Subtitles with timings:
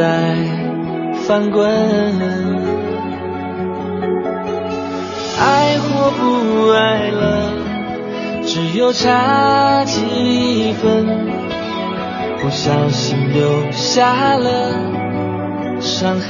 [0.00, 0.34] 在
[1.28, 1.68] 翻滚，
[5.38, 7.52] 爱或不爱了，
[8.46, 11.06] 只有差几分，
[12.40, 14.72] 不小心留下了
[15.82, 16.28] 伤痕。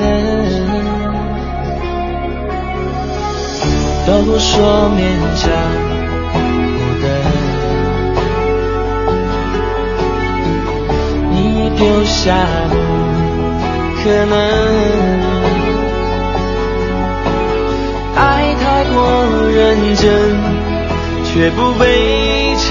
[4.05, 5.01] 都说勉
[5.37, 5.49] 强
[6.33, 6.39] 不
[7.05, 7.07] 得，
[11.31, 12.35] 你丢下
[12.69, 12.80] 不
[14.03, 14.35] 可能，
[18.17, 18.99] 爱太过
[19.55, 20.09] 认真，
[21.25, 21.85] 却不被
[22.57, 22.67] 承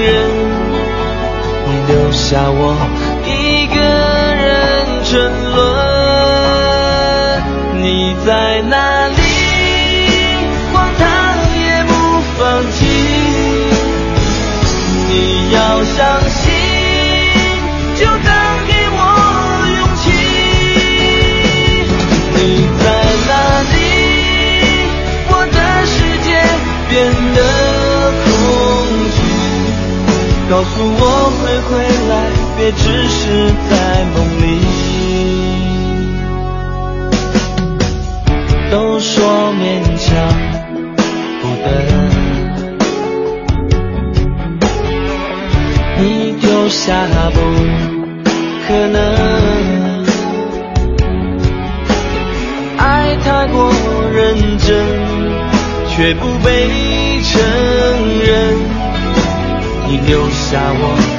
[0.00, 0.06] 认，
[1.66, 2.76] 你留下我
[3.26, 4.46] 一个人
[5.02, 5.10] 沉
[5.56, 5.58] 沦，
[7.82, 7.84] 你
[8.24, 8.74] 在哪
[9.08, 9.25] 里？
[30.48, 31.02] 告诉我
[31.38, 31.70] 会回
[32.08, 32.12] 来，
[32.56, 33.72] 别只是在
[34.14, 34.44] 梦里。
[38.70, 39.14] 都说
[39.54, 39.64] 勉
[39.98, 40.06] 强
[41.42, 41.66] 不得。
[46.40, 47.38] 丢下不
[48.66, 48.96] 可能，
[52.76, 53.72] 爱太过
[54.12, 54.68] 认真，
[55.88, 56.68] 却不被
[57.22, 57.40] 承
[58.24, 58.65] 认。
[60.00, 61.15] 留下我。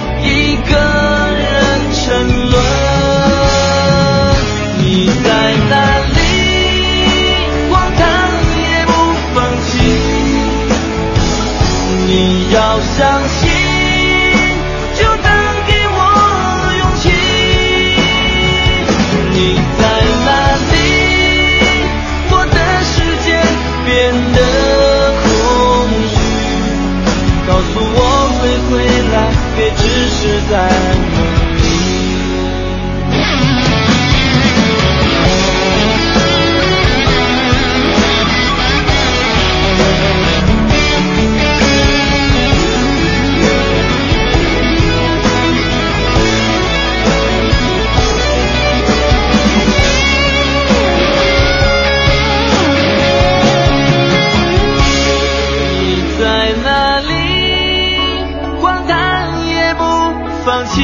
[60.77, 60.83] 放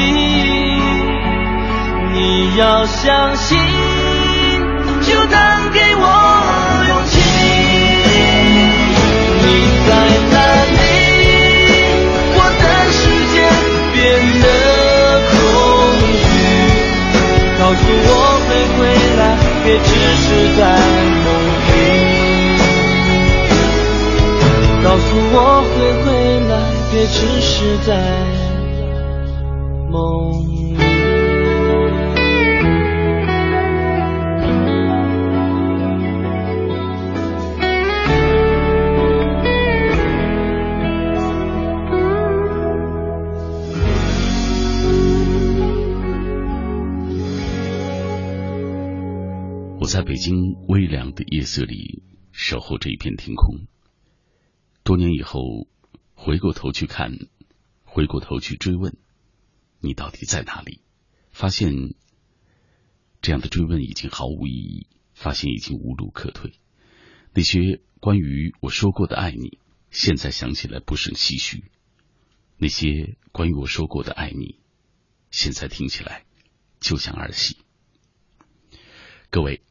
[2.12, 3.56] 你要相信，
[5.02, 6.04] 就当给我
[6.88, 7.12] 勇气。
[9.40, 9.44] 你
[9.86, 9.88] 在
[10.32, 10.36] 哪
[10.74, 10.76] 里？
[12.36, 13.34] 我的世界
[13.92, 13.94] 变
[14.42, 14.44] 得
[15.30, 15.32] 空
[16.18, 16.22] 虚。
[17.58, 18.10] 告诉我
[18.48, 18.80] 会回
[19.16, 19.22] 来，
[19.64, 20.26] 别只是
[20.56, 20.60] 在
[21.24, 21.26] 梦
[21.68, 21.72] 里。
[24.82, 25.34] 告诉我
[25.74, 26.06] 会回
[26.48, 26.52] 来，
[26.92, 27.52] 别只是
[27.86, 27.88] 在
[49.94, 52.02] 在北京微凉的夜色里
[52.32, 53.68] 守候这一片天空。
[54.82, 55.68] 多年以后，
[56.14, 57.16] 回过头去看，
[57.84, 58.96] 回过头去追问，
[59.78, 60.80] 你到底在哪里？
[61.30, 61.94] 发现
[63.22, 66.54] 这样的追问已经毫无意义，发现已经无路可退。
[67.32, 69.60] 那些关于我说过的爱你，
[69.92, 71.62] 现在想起来不胜唏嘘；
[72.56, 74.58] 那些关于我说过的爱你，
[75.30, 76.24] 现在听起来
[76.80, 77.58] 就像儿戏。
[79.30, 79.62] 各位，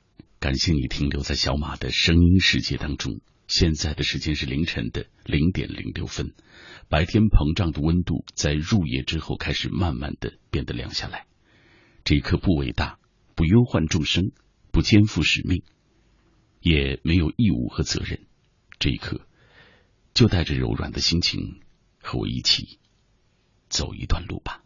[0.43, 3.21] 感谢你停留在小马的声音世界当中。
[3.47, 6.33] 现在的时间是凌晨的零点零六分，
[6.89, 11.27] 白天膨胀的温度在入夜之后开始慢慢的变得凉下来。
[12.03, 12.99] 这一刻不伟大，
[13.35, 14.33] 不忧患众生，
[14.73, 15.63] 不肩负使命，
[16.59, 18.25] 也没有义务和责任。
[18.79, 19.25] 这一刻，
[20.13, 21.61] 就带着柔软的心情，
[22.01, 22.79] 和我一起
[23.69, 24.61] 走一段路吧。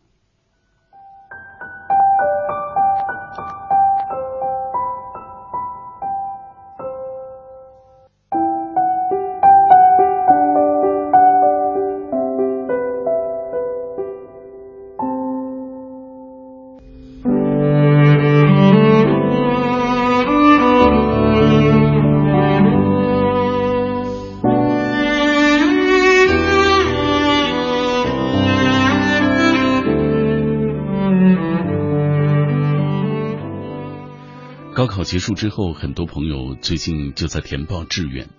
[35.17, 38.29] 结束之后，很多朋友最近就在填报志愿。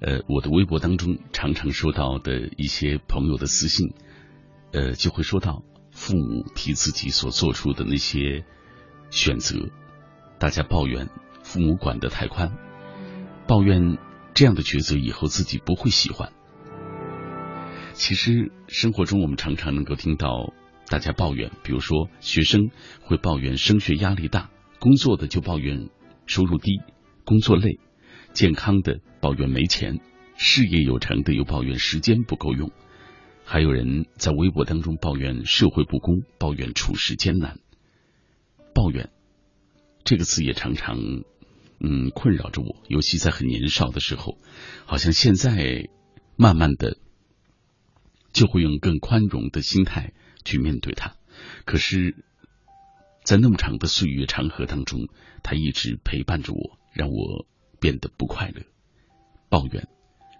[0.00, 3.94] 呃，我的微博当中常常收到的一些朋友的私信，
[4.70, 5.62] 呃，就会说到
[5.92, 8.44] 父母替自己所做出的那些
[9.08, 9.70] 选择，
[10.38, 11.08] 大家抱怨
[11.42, 12.52] 父母管得太宽，
[13.48, 13.96] 抱怨
[14.34, 16.30] 这样的抉择以后自己不会喜欢。
[17.94, 20.52] 其实生活中我们常常能够听到
[20.86, 22.68] 大家抱怨，比如说学生
[23.00, 25.88] 会抱怨升学压力大，工作的就抱怨。
[26.30, 26.80] 收入低，
[27.24, 27.80] 工作累，
[28.32, 29.98] 健康的抱怨没钱，
[30.36, 32.70] 事业有成的又抱怨时间不够用，
[33.44, 37.58] 还有人在微博当中抱怨社会不公，抱怨处事艰难。
[38.72, 39.10] 抱怨
[40.04, 41.00] 这个词也常常
[41.80, 44.38] 嗯困扰着我，尤其在很年少的时候，
[44.86, 45.88] 好像现在
[46.36, 46.96] 慢慢的
[48.32, 50.12] 就会用更宽容的心态
[50.44, 51.16] 去面对它，
[51.64, 52.14] 可是。
[53.30, 55.06] 在那么长的岁月长河当中，
[55.44, 57.46] 他一直陪伴着我，让我
[57.80, 58.62] 变得不快乐。
[59.48, 59.86] 抱怨，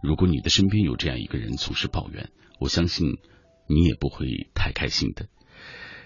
[0.03, 3.19] 如果你的身边有这样一个人总是抱怨，我相信
[3.69, 5.29] 你也不会太开心的。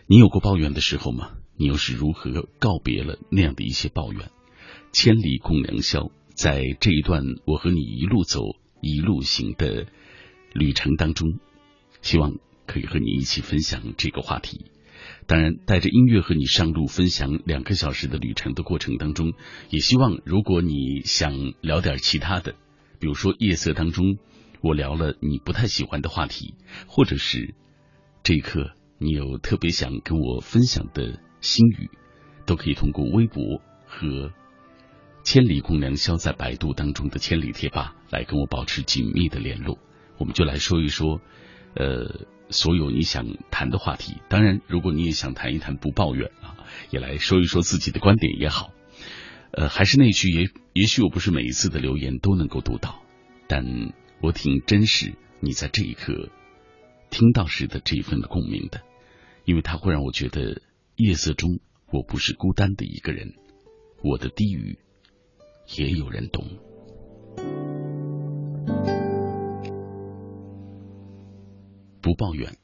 [0.06, 1.31] 你有过抱怨的时候吗？
[1.56, 4.31] 你又是如何告别了那样的一些抱怨？
[4.92, 8.42] 千里共良宵，在这一段我和你一路走
[8.82, 9.86] 一路行的
[10.52, 11.38] 旅程当中，
[12.02, 12.34] 希望
[12.66, 14.66] 可以和你一起分享这个话题。
[15.26, 19.32] 当然，带着音乐和你上路，分享两个小时的旅程的过程当中，
[19.71, 22.55] 也希望如果你想聊点其他的，
[22.99, 24.19] 比如说夜色当中
[24.61, 26.55] 我聊了你不太喜欢的话题，
[26.87, 27.55] 或者是
[28.23, 31.88] 这一刻你有特别想跟我分享的心语，
[32.44, 34.31] 都可以通过微博和
[35.25, 39.79] “千里共良宵”在百度当中的千里贴吧来跟我保持紧密的联络。
[40.19, 41.23] 我们就来说一说，
[41.77, 42.27] 呃。
[42.50, 46.56] 所有你想谈的话题，当然，如果你也想谈一谈不抱怨啊，
[46.91, 48.70] 也来说一说自己的观点也好。
[49.50, 53.02] 呃，还是那句，也也许我不是每一次的留言都能够读到，
[53.46, 53.64] 但
[54.20, 56.29] 我挺珍视你在这一刻
[57.11, 58.82] 听到时的这一份的共鸣的，
[59.44, 60.61] 因为它会让我觉得
[60.96, 61.61] 夜色中
[61.93, 63.35] 我不是孤单的一个人，
[64.02, 64.79] 我的低语
[65.76, 66.44] 也有人懂。
[72.05, 72.59] 不抱怨，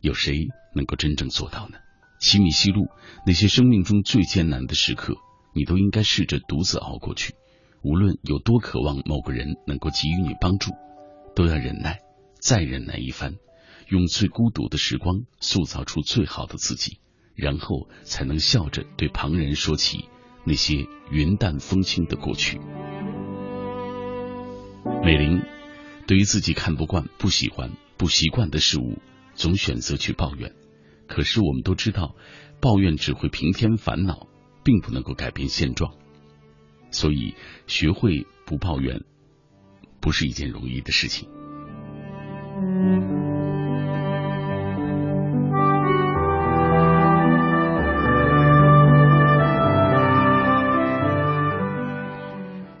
[0.00, 1.78] 有谁能够真正做到呢？
[2.18, 2.88] 奇米西路，
[3.24, 5.14] 那些生命中最艰难的时刻，
[5.54, 7.34] 你都应该试着独自熬过去。
[7.84, 10.72] 无论有多渴望某个人能够给予你帮助，
[11.36, 12.00] 都要忍耐，
[12.40, 13.36] 再忍耐一番，
[13.86, 16.98] 用最孤独的时光塑造出最好的自己，
[17.36, 20.08] 然后才能笑着对旁人说起
[20.44, 22.58] 那些云淡风轻的过去。
[25.04, 25.42] 美玲，
[26.08, 27.70] 对于自己看不惯、不喜欢。
[27.96, 28.98] 不习惯的事物，
[29.34, 30.54] 总选择去抱怨。
[31.06, 32.14] 可是我们都知道，
[32.60, 34.26] 抱怨只会平添烦恼，
[34.64, 35.94] 并不能够改变现状。
[36.90, 37.34] 所以，
[37.66, 39.02] 学会不抱怨，
[40.00, 41.28] 不是一件容易的事情。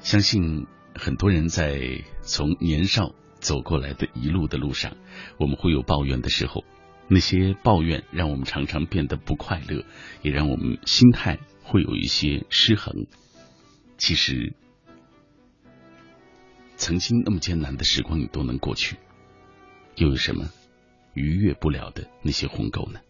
[0.00, 3.14] 相信很多人在从年少。
[3.44, 4.96] 走过来的一路的路上，
[5.38, 6.64] 我们会有抱怨的时候，
[7.08, 9.84] 那些抱怨让我们常常变得不快乐，
[10.22, 13.06] 也让我们心态会有一些失衡。
[13.98, 14.54] 其实，
[16.76, 18.96] 曾经那么艰难的时光你都能过去，
[19.96, 20.48] 又有什么
[21.12, 23.00] 逾越不了的那些鸿沟呢？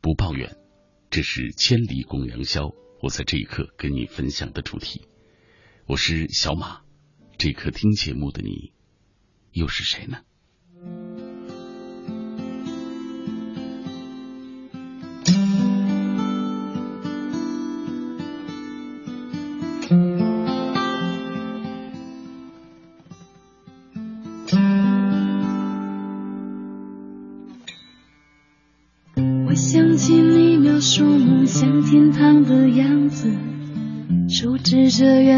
[0.00, 0.56] 不抱怨，
[1.08, 2.72] 这是千里共良宵。
[3.00, 5.06] 我在这一刻跟你分享的主题，
[5.86, 6.85] 我是小马。
[7.38, 8.72] 这颗听节目的你，
[9.52, 10.22] 又是谁呢？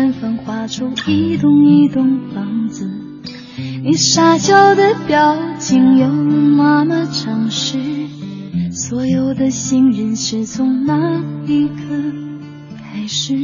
[0.08, 2.88] 着远方画出一栋一栋房子。
[3.84, 7.78] 你傻笑的表情有那么诚实，
[8.70, 11.74] 所有的信任是从那一刻
[12.78, 13.34] 开始。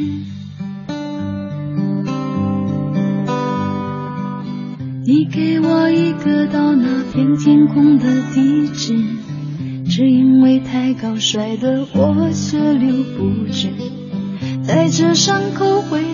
[5.06, 8.99] 你给我一个到那片天空的地址，
[9.87, 13.68] 只因为太高摔得我血流不止，
[14.66, 16.13] 带着伤口回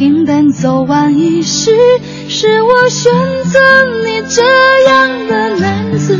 [0.00, 1.76] 平淡走完一世，
[2.26, 3.12] 是我选
[3.44, 3.58] 择
[4.02, 4.42] 你这
[4.88, 6.18] 样的男子，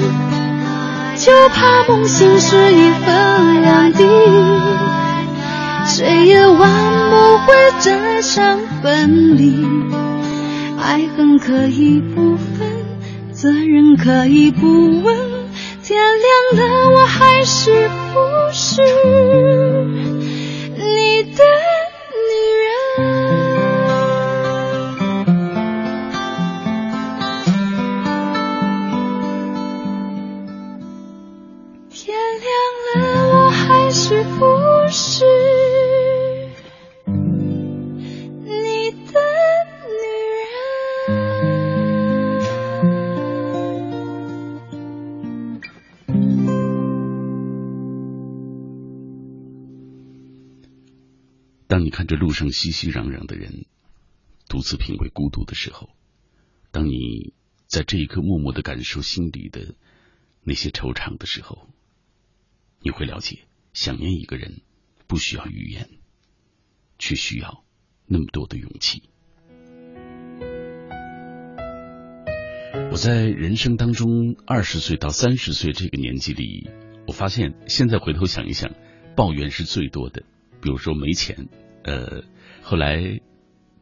[1.16, 4.04] 就怕梦醒时一分两地，
[5.86, 6.70] 谁也挽
[7.08, 9.64] 不回这场分离。
[10.78, 12.68] 爱恨可以不分，
[13.32, 15.16] 责任可以不问，
[15.82, 15.98] 天
[16.52, 18.82] 亮了我还是不是
[20.76, 21.42] 你的
[51.80, 53.64] 当你看着路上熙熙攘攘的人，
[54.50, 55.88] 独自品味孤独的时候，
[56.70, 57.32] 当你
[57.66, 59.74] 在这一刻默默的感受心里的
[60.42, 61.70] 那些惆怅的时候，
[62.82, 63.46] 你会了解。
[63.72, 64.60] 想念一个人，
[65.06, 65.88] 不需要语言，
[66.98, 67.64] 却需要
[68.04, 69.04] 那么多的勇气。
[72.90, 76.68] 我在人生当中二十岁到三十岁这个年纪里，
[77.06, 78.70] 我发现现在回头想一想，
[79.16, 80.24] 抱怨是最多的。
[80.62, 81.48] 比如说没钱，
[81.84, 82.22] 呃，
[82.62, 83.20] 后来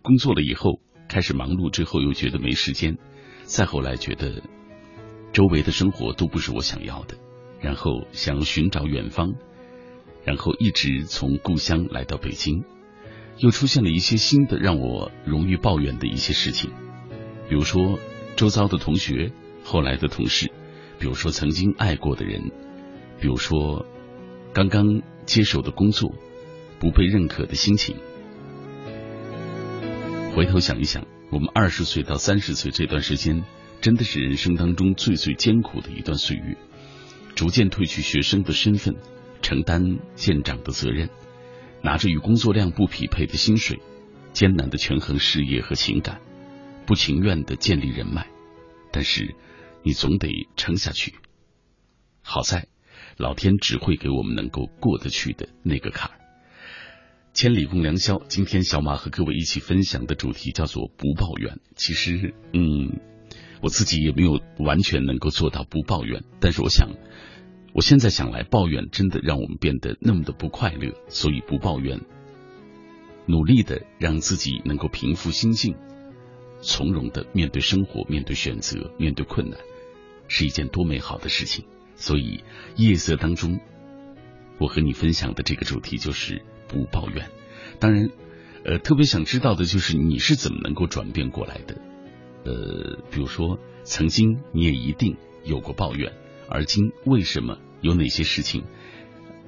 [0.03, 2.97] 工作了以后开始忙碌之后又觉得没时间，
[3.43, 4.43] 再后来觉得
[5.33, 7.17] 周围的生活都不是我想要的，
[7.61, 9.35] 然后想寻找远方。
[10.25, 12.65] 然后一直从故乡来到北京，
[13.39, 16.71] 又出现了一些新的让我容易抱怨的一些事情，
[17.49, 17.99] 比如说
[18.37, 19.33] 周遭的同学、
[19.65, 20.53] 后来的同事，
[20.99, 22.53] 比如说曾经爱过的人，
[23.21, 23.87] 比如说
[24.53, 26.13] 刚刚接手的工作
[26.79, 27.97] 不被认可的心情。
[30.35, 33.45] 回头想一想，我们二十岁到三十岁这段时间，
[33.81, 36.57] 真的是人生当中最最艰苦的一段岁月。
[37.35, 38.97] 逐渐褪去学生的身份，
[39.43, 41.09] 承担舰长的责任，
[41.83, 43.81] 拿着与工作量不匹配的薪水，
[44.33, 46.21] 艰难的权衡事业和情感，
[46.85, 48.27] 不情愿的建立人脉，
[48.93, 49.37] 但是
[49.85, 51.15] 你总得撑下去。
[52.23, 52.67] 好在，
[53.17, 56.18] 老天只会给我们能够过得去的那个坎儿。
[57.39, 61.61] 千里共良宵，今天小马和各位一起分享的主题叫做不抱怨。
[61.77, 62.99] 其实，嗯，
[63.63, 66.89] 我自己也没有完全能够做到不抱怨，但是我想，
[67.75, 72.01] 我现在想来，抱怨真的让我们变得那么的不快乐，所以不抱怨，
[73.27, 75.77] 努力的让自己能够平复心境，
[76.61, 79.61] 从容的面对生活，面对选择，面对困难，
[80.27, 81.67] 是一件多美好的事情。
[81.95, 82.43] 所以
[82.75, 83.61] 夜色当中，
[84.59, 86.43] 我和你分享的这个主题就是。
[86.69, 87.31] 不抱怨，
[87.81, 88.11] 当然，
[88.65, 91.81] 呃，特别想知道的就是你是怎么能够转变过来的，
[92.45, 96.13] 呃，比如说曾经你也一定有过抱怨，
[96.49, 98.65] 而今为什么有哪些事情，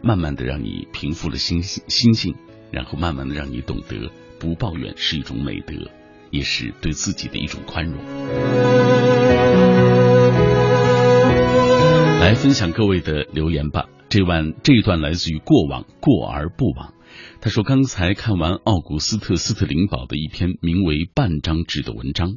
[0.03, 2.35] 慢慢的让你平复了心心境，
[2.71, 5.75] 然后慢慢的让你懂得不抱怨是一种美德，
[6.31, 7.99] 也是对自己的一种宽容。
[12.21, 16.95] 来分享各位的留言吧，这段这一段来自于过往过而不往。
[17.43, 22.37] 他说：“刚才看完奥古斯特·斯特林堡的一篇名为《半张纸》的文章。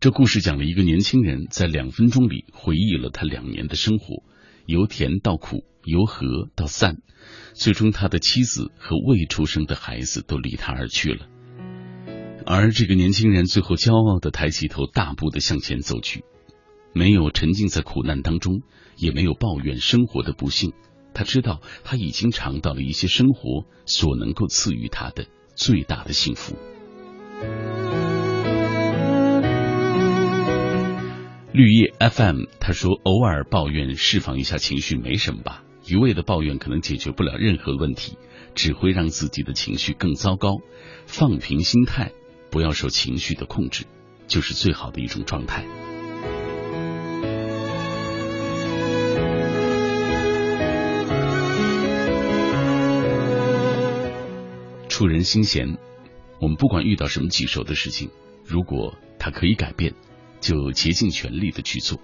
[0.00, 4.24] 这故事讲了一个年轻人在两分钟里回忆了他两年的生活，
[4.66, 6.96] 由甜到苦，由和到散，
[7.54, 11.28] 最终他的妻子和未出生的孩子都离他而去了。
[12.44, 16.24] 而这个年轻人最后骄傲的抬起头，大步的向前走去，
[16.92, 18.62] 没有沉浸在苦难当中，
[18.96, 20.72] 也没有抱怨生活的不幸。”
[21.14, 26.56] 他知道他已经尝到了一些生活所能够赐予他的最大的幸福。
[31.52, 35.62] 绿叶 FM 他说：“偶尔抱怨，释放一下情绪没什么吧。
[35.86, 38.18] 一味的抱怨可能解决不了任何问题，
[38.56, 40.56] 只会让自己的情绪更糟糕。
[41.06, 42.10] 放平心态，
[42.50, 43.84] 不要受情绪的控制，
[44.26, 45.64] 就是最好的一种状态。”
[54.94, 55.76] 触人心弦，
[56.40, 58.10] 我们不管遇到什么棘手的事情，
[58.46, 59.92] 如果它可以改变，
[60.40, 61.98] 就竭尽全力的去做，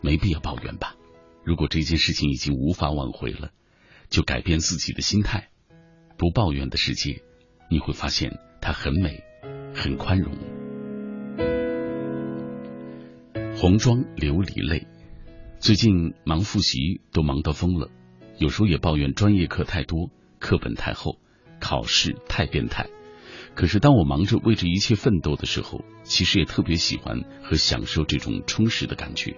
[0.00, 0.96] 没必要抱怨吧。
[1.44, 3.50] 如果这件事情已经无法挽回了，
[4.08, 5.50] 就改变自己的心态，
[6.16, 7.20] 不抱怨的世界，
[7.70, 9.22] 你会发现它很美，
[9.74, 10.32] 很宽容。
[13.54, 14.86] 红妆琉璃泪，
[15.58, 17.90] 最近忙复习都忙到疯了，
[18.38, 21.18] 有时候也抱怨专业课太多，课本太厚。
[21.60, 22.88] 考试太变态，
[23.54, 29.36] 可是当我忙着为这一切奋斗的时候，其实也特别喜欢和享受这种充实的感觉。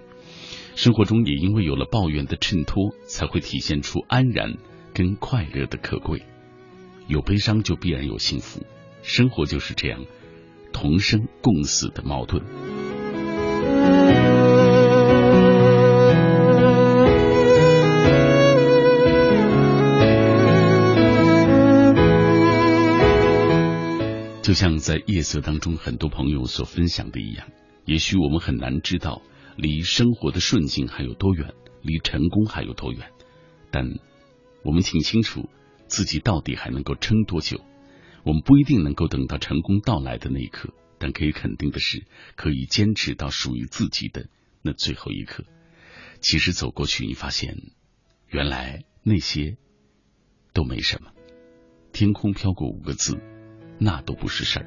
[0.75, 4.57] 生活中也因为有了抱怨的衬托，才会体现出安然
[4.93, 6.23] 跟快乐的可贵。
[7.07, 8.65] 有悲伤就必然有幸福，
[9.01, 10.05] 生活就是这样，
[10.71, 12.41] 同生共死的矛盾。
[24.41, 27.47] 就像在夜色当中，很多朋友所分享的一样，
[27.85, 29.21] 也许我们很难知道
[29.55, 33.11] 离生活的顺境还有多远，离成功还有多远，
[33.69, 33.85] 但
[34.63, 35.47] 我们挺清楚
[35.87, 37.61] 自己到底还能够撑多久。
[38.23, 42.03] 我们不一定能够等到成功到来的那一刻，但可以肯定的是，
[42.35, 44.27] 可以坚持到属于自己的
[44.63, 45.43] 那最后一刻。
[46.19, 47.57] 其实走过去，你发现
[48.27, 49.57] 原来那些
[50.51, 51.11] 都没什么。
[51.93, 53.19] 天空飘过五个字。
[53.83, 54.65] 那都不是事儿。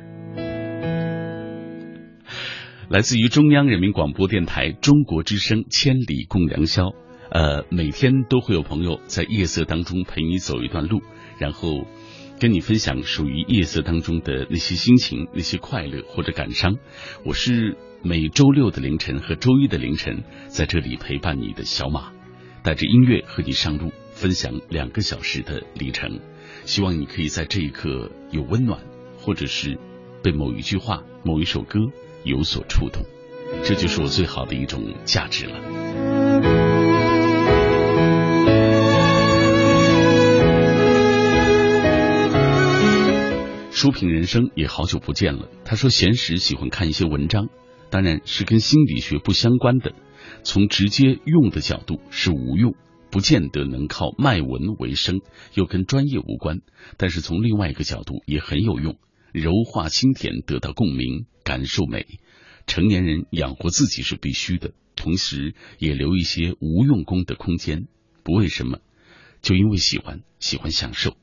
[2.90, 6.86] 来自于中央人民广播电台中国之声《千里共良宵》，
[7.30, 11.00] 呃，每天都会有朋友在夜色当中陪你走一段路，
[11.38, 11.86] 然后
[12.40, 16.76] 跟你分享属于夜色当中的那些心情、那些快乐或者感伤。
[17.24, 22.12] 我是每周六的凌晨和周一的凌晨在这里陪伴你的小马，
[22.62, 26.18] 带着音乐和你上路，分享两个小时的旅程。
[26.64, 28.80] 希望你可以在这一刻有温暖。
[29.24, 29.78] 或者是
[30.22, 31.80] 被某一句话、某一首歌
[32.24, 33.02] 有所触动，
[33.64, 35.58] 这就是我最好的一种价值了。
[43.70, 45.48] 书评人生也好久不见了。
[45.64, 47.48] 他说闲时喜欢看一些文章，
[47.90, 49.92] 当然是跟心理学不相关的。
[50.42, 52.74] 从直接用的角度是无用，
[53.10, 55.20] 不见得能靠卖文为生，
[55.54, 56.58] 又跟专业无关。
[56.96, 58.96] 但是从另外一个角度也很有用。
[59.34, 62.06] 柔化心田，得到共鸣，感受美。
[62.68, 67.88] 成年人养活自己是必须的，同时也留一些无用功的空间。
[68.22, 68.78] 不为什么，
[69.42, 71.16] 就因为喜欢，喜欢享受，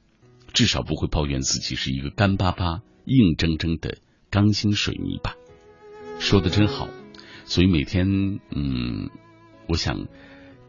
[0.54, 5.36] 至少不会抱怨自己是一个干巴巴、硬铮铮的钢筋水泥吧。
[6.20, 6.90] 说的真好，
[7.46, 9.10] 所以每天，嗯，
[9.70, 10.06] 我想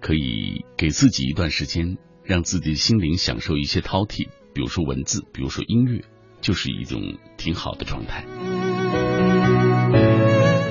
[0.01, 6.05] 可以给自己一段时间，让自己心灵享受一些饕餮，比如说文字，比如说音乐，
[6.43, 7.01] 就是一种
[7.39, 8.27] 挺好的状态。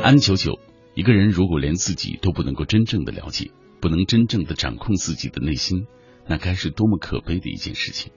[0.03, 0.59] 安九九，
[0.93, 5.87] 一个人如果连自己都不能够真正的了解，不能真正的掌控自己的内心，
[6.27, 8.11] 那该是多么可悲的一件事情。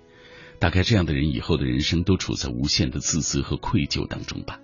[0.58, 4.60] 大概这样的人以后的人生都处在无限的自责和愧疚当中吧，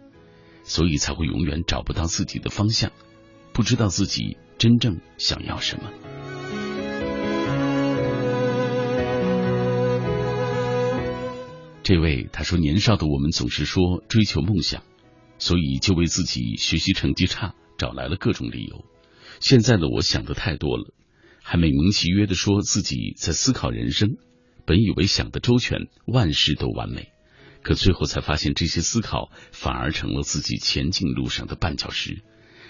[0.62, 2.90] 所以才会永远找不到自己的方向，
[3.52, 5.90] 不知道自己真正想要什么。
[11.90, 14.84] 这位他说：“年少的我们总是说追求梦想。”
[15.38, 18.84] 所以就为自己学习成绩差找来了各种理由。
[19.40, 20.94] 现在的我想的太多了，
[21.42, 24.18] 还美名其曰的说自己在思考人生，
[24.66, 27.08] 本以为想的周全，万事都完美，
[27.64, 32.22] 可最后才发现这些思考反而成了自己前进路上的绊脚石，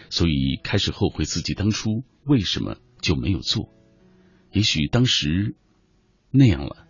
[0.09, 3.69] 所以开始后悔自己当初为什么就没有做。
[4.51, 5.57] 也许当时
[6.31, 6.87] 那样了，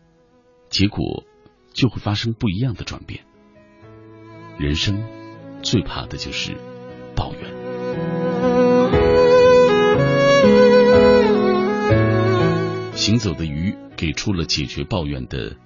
[0.69, 1.25] 结果
[1.81, 3.25] 就会发生不一样的转变。
[4.59, 5.03] 人生。
[5.63, 6.57] 最怕的就是
[7.15, 7.43] 抱怨。
[12.95, 15.59] 行走的鱼给出了解决抱怨的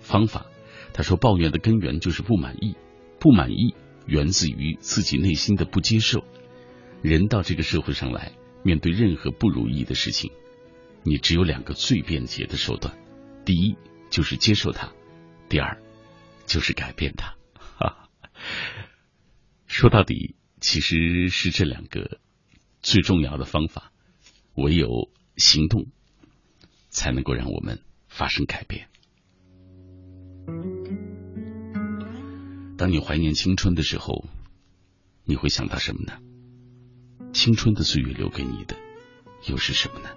[0.00, 0.44] 方法。
[0.92, 2.76] 他说，抱怨的根源就是不满意，
[3.18, 6.22] 不满意源自于自己内心的不接受。
[7.00, 10.30] 人到这个社会上来，面对任何不如意的事情，
[11.04, 12.98] 你只有两个最便捷的手段：
[13.46, 13.78] 第一
[14.10, 14.92] 就是接受它，
[15.48, 15.80] 第二
[16.46, 17.36] 就是改变它。
[19.66, 22.20] 说到底，其实是这两个
[22.82, 23.92] 最重要的方法。
[24.54, 25.86] 唯有行动，
[26.88, 28.88] 才能够让我们发生改变。
[32.76, 34.26] 当你怀念青春的时候，
[35.22, 36.18] 你会想到什么呢？
[37.32, 38.76] 青春的岁月留给你的，
[39.46, 40.08] 又是什么呢？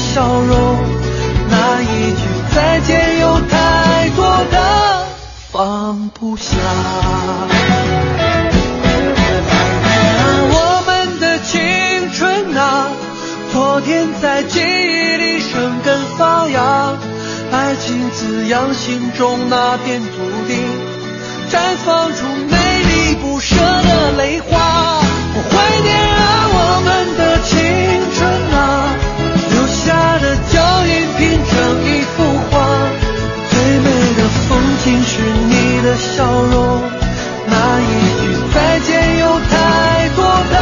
[0.00, 0.76] 笑容，
[1.50, 2.22] 那一句
[2.54, 5.06] 再见有太多的
[5.52, 6.56] 放不下。
[10.52, 12.88] 我们的青春啊，
[13.52, 16.94] 昨天在记忆里生根发芽，
[17.52, 20.08] 爱情滋养心中那片土
[20.48, 20.54] 地，
[21.50, 22.24] 绽放出。
[36.00, 36.82] 笑容，
[37.46, 37.84] 那一
[38.20, 40.56] 句再见有太多的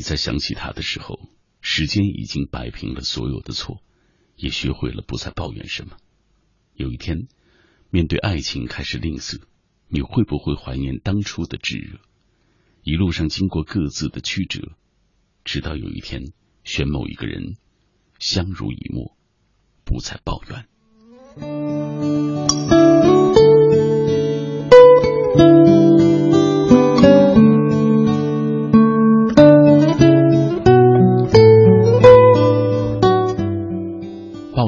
[0.00, 1.28] 你在想起他的时候，
[1.60, 3.82] 时间已经摆平了所有的错，
[4.34, 5.98] 也学会了不再抱怨什么。
[6.72, 7.28] 有一天，
[7.90, 9.42] 面对爱情开始吝啬，
[9.88, 11.98] 你会不会怀念当初的炙热？
[12.82, 14.72] 一路上经过各自的曲折，
[15.44, 16.32] 直到有一天
[16.64, 17.58] 选某一个人，
[18.18, 19.14] 相濡以沫，
[19.84, 22.29] 不再抱怨。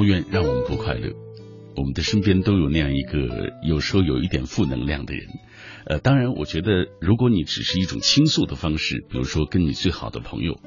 [0.03, 1.13] 抱怨让我们不快乐，
[1.77, 5.29] 我们的身边都有那样一个有时候有一点负能量的人。
[5.85, 10.59] 呃，当然，我觉得如果你只是一种倾诉的方式，比如说跟你最好的朋友，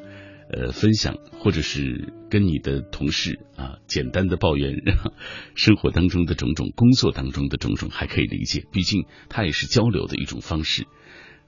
[0.50, 4.72] 呃，分享，或者是跟你的同事啊，简单的抱怨
[5.54, 10.86] 生活当中的种种、工作当中的种种，还可以理解，毕竟它也是交流的一种方式。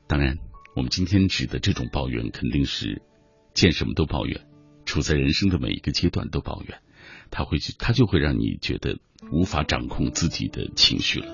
[0.07, 0.37] 当然，
[0.77, 3.01] 我们今天指的这种抱怨，肯定是
[3.55, 4.43] 见什么都抱怨，
[4.85, 6.81] 处在人生的每一个阶段都抱怨。
[7.31, 8.99] 他会去，他就会让你觉得
[9.31, 11.27] 无法掌控自己的情绪了。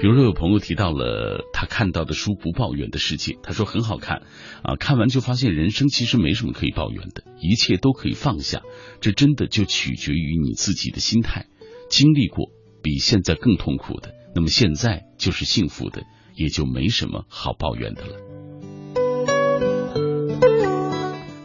[0.00, 4.22] 比如说，有朋友提到了他看到的书《不抱怨的世界》，他说很好看
[4.62, 8.62] 啊，看完就发现人生其实没什么可以抱怨的，一切都可以放下。
[9.00, 11.46] 这真的就取决于你自己的心态。
[11.90, 12.50] 经历过
[12.82, 16.04] 比现在更痛苦的，那么现在就是幸福的，
[16.36, 18.16] 也就没什么好抱怨的了。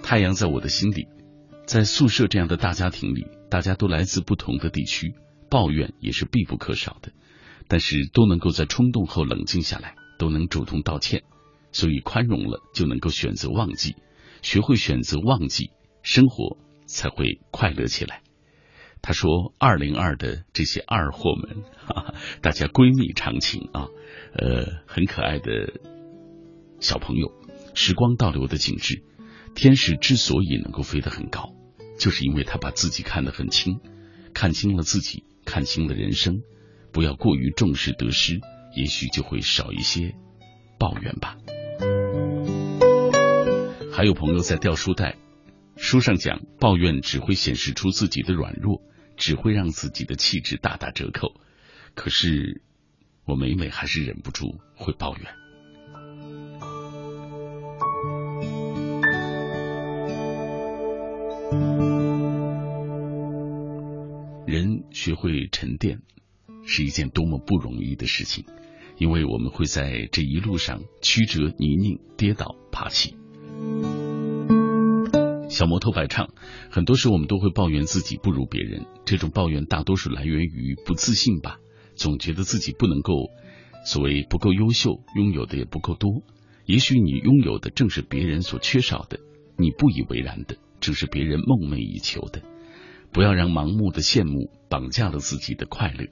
[0.03, 1.07] 太阳在我的心里，
[1.65, 3.25] 在宿舍这样的大家庭里。
[3.53, 5.13] 大家都来自不同的地区，
[5.47, 7.11] 抱怨也是必不可少的，
[7.67, 11.21] 但是都能够在冲动后冷静下来，都能主动道歉，
[11.71, 13.95] 所以宽容了就能够选择忘记，
[14.41, 15.69] 学会选择忘记，
[16.01, 18.23] 生活才会快乐起来。
[19.03, 23.85] 他说：“二零二的这些二货们，哈哈，大家闺蜜长情啊，
[24.33, 25.79] 呃，很可爱的
[26.79, 27.31] 小朋友，
[27.75, 29.03] 时光倒流的景致，
[29.53, 31.53] 天使之所以能够飞得很高。”
[31.97, 33.79] 就是因为他把自己看得很轻，
[34.33, 36.41] 看清了自己，看清了人生，
[36.91, 38.41] 不要过于重视得失，
[38.75, 40.15] 也许就会少一些
[40.77, 41.37] 抱怨吧。
[43.91, 45.15] 还有朋友在掉书袋，
[45.77, 48.81] 书上讲抱怨只会显示出自己的软弱，
[49.15, 51.35] 只会让自己的气质大打折扣。
[51.93, 52.63] 可是
[53.25, 55.42] 我每每还是忍不住会抱怨。
[65.03, 65.99] 学会沉淀
[66.65, 68.45] 是一件多么不容易的事情，
[68.97, 73.13] 因为我们会在这一路上曲折、泥泞、跌倒、爬起。
[75.49, 76.29] 小摩托白唱，
[76.71, 81.57] 很多时候我们都会抱怨自己不如别人，这种抱怨大多数来源于不自信吧，
[81.95, 83.11] 总觉得自己不能够，
[83.85, 86.23] 所谓不够优秀，拥有的也不够多。
[86.65, 89.19] 也许你拥有的正是别人所缺少的，
[89.57, 92.41] 你不以为然的正是别人梦寐以求的。
[93.13, 96.07] 不要让盲目的羡慕绑架了自己的快乐。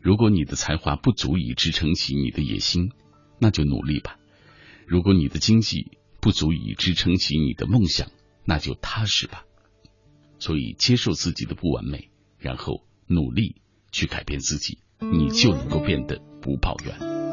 [0.00, 2.92] 如果你的才华不足以支撑起你的野心，
[3.40, 4.18] 那就努力吧；
[4.86, 8.10] 如果你的经济不足以支撑起你的梦想，
[8.44, 9.44] 那就踏实吧。
[10.38, 13.56] 所以，接受自己的不完美，然后努力
[13.90, 17.25] 去改变自己，你就能够变得不抱怨。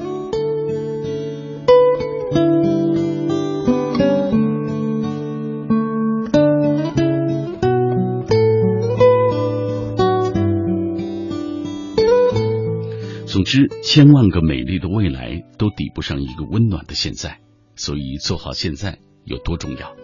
[13.33, 17.39] 总之，千万个美丽的未来都抵不上一个温暖的现在，
[17.75, 19.95] 所以做好现在有多重要。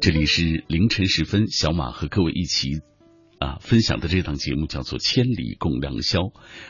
[0.00, 2.68] 这里是凌晨时分，小马和各位一起
[3.40, 6.20] 啊分享的这档节目叫做《千里共良宵》。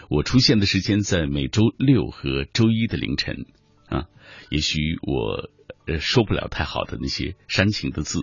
[0.08, 3.44] 我出现的时间在每周六和周一的凌晨
[3.90, 4.06] 啊，
[4.48, 5.50] 也许我
[5.86, 8.20] 呃说不了太好的那些煽情的字，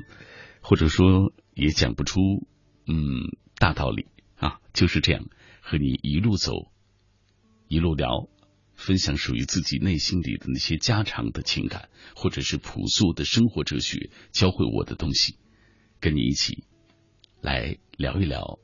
[0.62, 2.20] 或者说也讲不出
[2.88, 5.26] 嗯大道理啊，就是这样
[5.62, 6.54] 和你一路走，
[7.68, 8.30] 一路聊，
[8.76, 15.38] 分享属于自己内心里的那些家常的情感，或者是朴素的生活哲学，教会我的东西，
[16.00, 16.64] 跟你一起
[17.42, 18.60] 来聊一聊，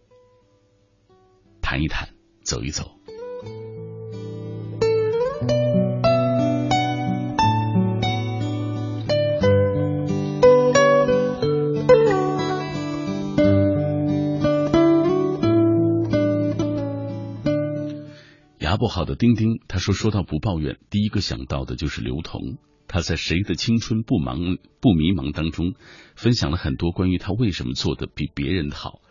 [1.61, 3.02] 谈一谈，走一走。
[18.77, 22.57] 不好的丁丁，他说：“说到不抱怨，第一个想到的就是刘同。
[22.87, 25.73] 他在《谁的青春不忙不迷茫》当中，
[26.15, 29.01] 分享了很多关于他为什么做的比别人好。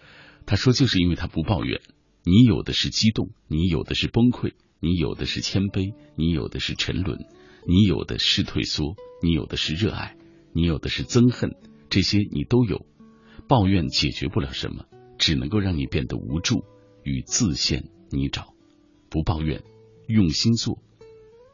[0.46, 1.80] 他说，就是因为他不抱怨。
[2.24, 7.26] 你有的是激动，你有的是崩溃，你有的是谦卑，你有的是沉沦，
[7.66, 10.16] 你有的是退缩，你有的是热爱，
[10.52, 11.56] 你有的是憎恨，
[11.90, 12.86] 这些你都有。
[13.48, 14.84] 抱怨解决不了什么，
[15.18, 16.64] 只能够让你变得无助
[17.02, 18.51] 与自陷泥沼。”
[19.12, 19.62] 不抱怨，
[20.06, 20.82] 用心做，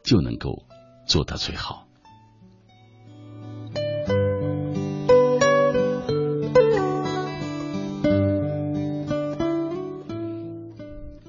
[0.01, 0.65] 就能够
[1.05, 1.89] 做到最好。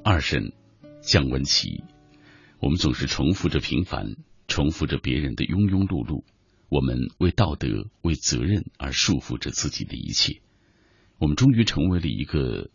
[0.04, 0.52] 二审，
[1.02, 1.82] 姜文琪，
[2.60, 4.14] 我们总是重复着平凡，
[4.46, 6.22] 重复着别人的庸庸碌碌，
[6.68, 10.40] 我们为道德、为责任而束缚着自己的一切，
[11.18, 12.70] 我们终于成为了一个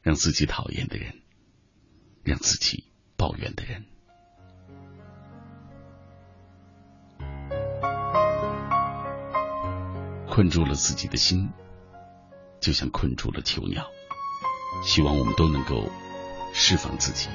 [0.00, 1.19] 让自己讨厌的人。
[2.22, 2.84] 让自己
[3.16, 3.84] 抱怨的人，
[10.28, 11.50] 困住了自己的心，
[12.60, 13.86] 就像困住了囚鸟。
[14.84, 15.90] 希望我们都能够
[16.52, 17.28] 释放自己。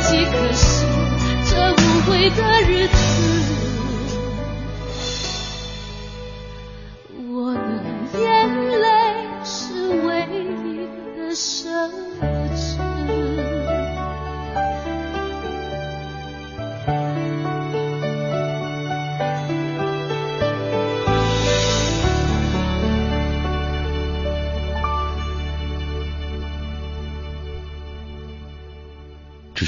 [0.00, 0.86] 爱无计可施，
[1.50, 3.39] 这无悔的日子。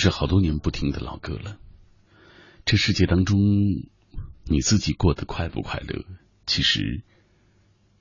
[0.02, 1.60] 是好多年不听的老歌了。
[2.64, 3.38] 这世界当中，
[4.42, 6.04] 你自己过得快不快乐，
[6.44, 7.04] 其实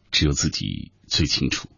[0.09, 1.69] 只有自己最清楚。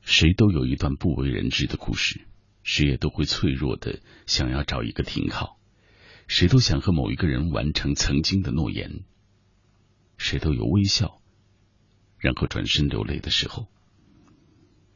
[0.00, 2.26] 谁都有一段不为人知的故事，
[2.62, 5.58] 谁也都会脆弱的想要找一个停靠，
[6.26, 9.04] 谁都想和某一个人完成曾经的诺言，
[10.16, 11.20] 谁都有微笑，
[12.16, 13.68] 然后转身流泪的时候，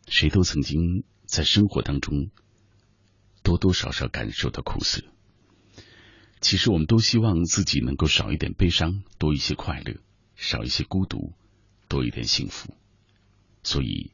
[0.07, 2.31] 谁都曾经在生活当中
[3.43, 5.03] 多多少少感受到苦涩。
[6.41, 9.97] 其实我们都希望自己能够少一点悲伤，多一些快乐，
[10.37, 11.33] 少一些孤独，
[11.89, 12.75] 多一点幸福。
[13.65, 14.13] 所以，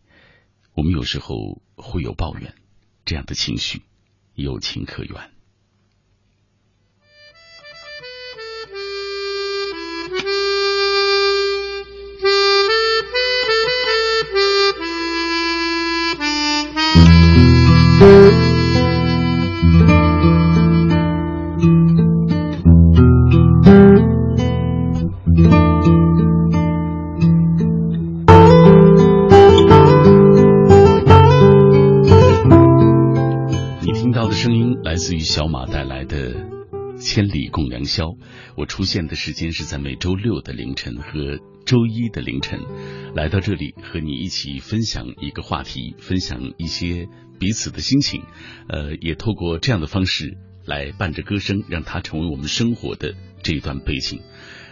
[0.72, 2.54] 我们有时候会有抱怨，
[3.04, 3.82] 这样的情绪
[4.34, 5.33] 有情可原。
[35.44, 36.32] 小马带来的
[36.96, 38.06] 《千里共良宵》。
[38.56, 42.60] 我出现的时间是在每周六的凌晨和周一的凌晨，
[43.14, 48.22] 来到这里和你一起分享一个话题，分享一些彼此的心情。
[48.70, 54.22] 呃，也透过这样的方式来伴着歌声，让它成为我们生活的这一段背景。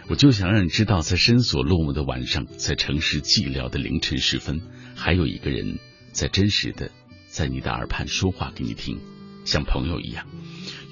[0.09, 4.59] 我就想让你知道，在深锁落幕的晚上，在城市寂寥的凌晨时分，
[4.95, 5.77] 还有一个人
[6.13, 6.89] 在真实的
[7.27, 8.99] 在你的耳畔说话给你听，
[9.45, 10.25] 像朋友一样。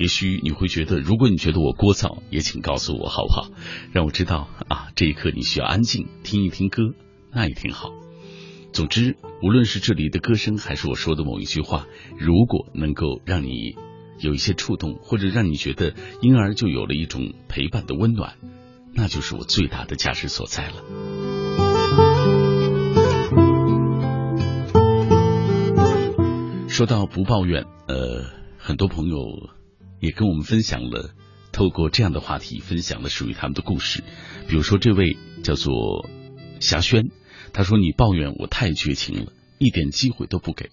[0.01, 3.51] 也许你会觉得，如果你觉得我聒噪，也请告诉我好不好？
[3.91, 6.95] 让我知道啊，这一刻你需要安静，听一听歌，
[7.31, 7.91] 那也挺好。
[8.73, 11.85] 总之，无论是这里的歌声，还是我说的某一句话，
[12.17, 13.75] 如果能够让你
[14.17, 18.37] 有一些触动，或者让你觉得，婴儿就有了一种陪伴的温暖。
[18.95, 20.83] 那就是我最大的价值所在了。
[26.67, 28.25] 说到不抱怨，呃，
[28.57, 29.17] 很多朋友
[30.01, 31.13] 也跟我们分享了，
[31.53, 34.03] 透过这样的话题，分享了属于他们的故事。
[34.49, 36.09] 比如说，这位叫做
[36.59, 37.11] 霞轩，
[37.53, 40.71] 他说：“你抱怨我太绝情了，一点机会都不给。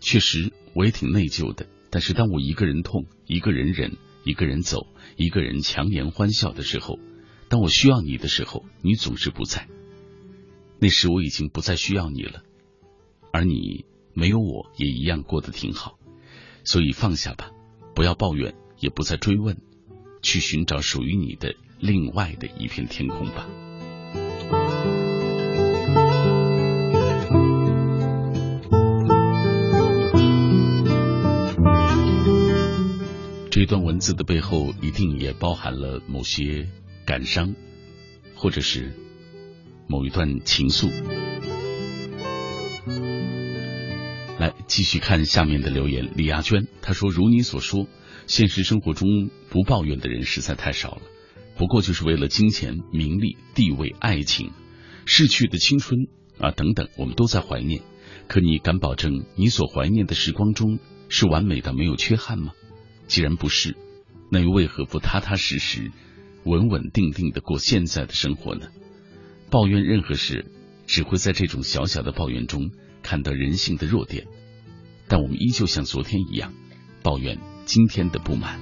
[0.00, 1.66] 确实，我也挺内疚的。
[1.90, 6.98] 但是，当我一个人痛，一个人忍，一个人走，一个人强颜欢笑的时候。”
[7.50, 9.66] 当我需要你的时候，你总是不在。
[10.78, 12.42] 那时我已经不再需要你了，
[13.32, 15.98] 而你没有我也一样过得挺好。
[16.62, 17.50] 所以放下吧，
[17.94, 19.56] 不要抱怨，也不再追问，
[20.22, 23.46] 去寻找属于你的另外的一片天空吧。
[33.50, 36.68] 这段文字的背后，一定也包含了某些。
[37.06, 37.56] 感伤，
[38.36, 38.92] 或者是
[39.88, 40.88] 某一段情愫。
[44.38, 47.88] 来继续看下面的留言，李亚娟她说：“如你所说，
[48.26, 51.02] 现实生活中不抱怨的人实在太少了。
[51.56, 54.52] 不过就是为了金钱、名利、地位、爱情、
[55.04, 56.08] 逝去的青春
[56.38, 57.82] 啊等等，我们都在怀念。
[58.28, 62.52] 可你敢保证你所怀念的时光中是完美的、没有缺憾吗？
[63.08, 63.76] 既然不是，
[64.30, 65.90] 那又为何不踏踏实实？”
[66.42, 68.68] 稳稳定定的过现在的生活呢？
[69.50, 70.46] 抱怨任何事，
[70.86, 72.70] 只会在这种小小的抱怨中
[73.02, 74.26] 看到人性的弱点。
[75.06, 76.54] 但我们依旧像昨天一样，
[77.02, 78.60] 抱怨今天的不满。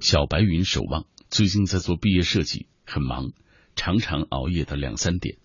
[0.00, 3.32] 小白云守望最近在做毕业设计，很忙，
[3.76, 5.36] 常常熬夜到两三点。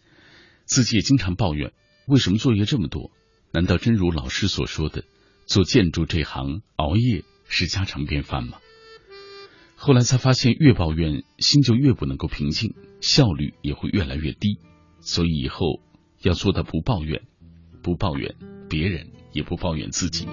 [0.66, 1.74] 自己也经常抱怨，
[2.08, 3.12] 为什么作业这么多？
[3.52, 5.04] 难道真如老师所说的？
[5.46, 8.58] 做建筑这行，熬夜是家常便饭吗？
[9.76, 14.58] 后来才发现，越抱怨，心就越不能够平静，效率也会越来越低。
[15.02, 15.82] 所以以后
[16.24, 17.22] 要做到不抱怨，
[17.86, 18.34] 不抱怨
[18.68, 20.28] 别人，也不抱怨自己。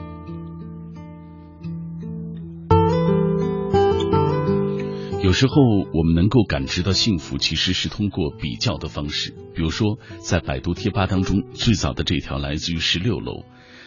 [5.22, 5.52] 有时候
[5.92, 9.34] 我们能够感知到幸福，其实是通过比较的方式。
[9.54, 13.44] 比如说，在百度贴吧当中，最早的这条来自于十六楼，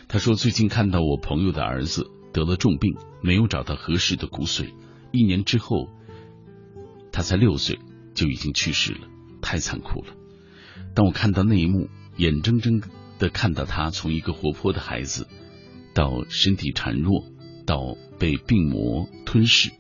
[0.08, 2.94] 他说最近看到我朋友的儿子得了重病，
[3.24, 4.76] 没有找到合适的骨髓，
[5.12, 5.90] 一年之后，
[7.12, 7.80] 他才六岁
[8.14, 9.08] 就已经去世了，
[9.42, 10.14] 太残酷了。
[10.94, 12.80] 当我看到那一幕，眼睁睁
[13.20, 15.28] 的看到他从一个活泼的孩子，
[15.94, 17.26] 到身体孱弱，
[17.66, 19.72] 到被病魔吞噬，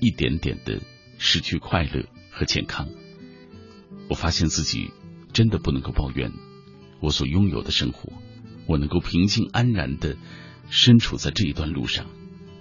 [0.00, 0.80] 一点点的。
[1.16, 2.88] 失去快乐和健康，
[4.10, 4.90] 我发现自己
[5.32, 6.32] 真的不能够抱怨
[7.00, 8.12] 我所拥有的生活，
[8.66, 10.16] 我能够平静安然的
[10.70, 12.06] 身处在这一段路上，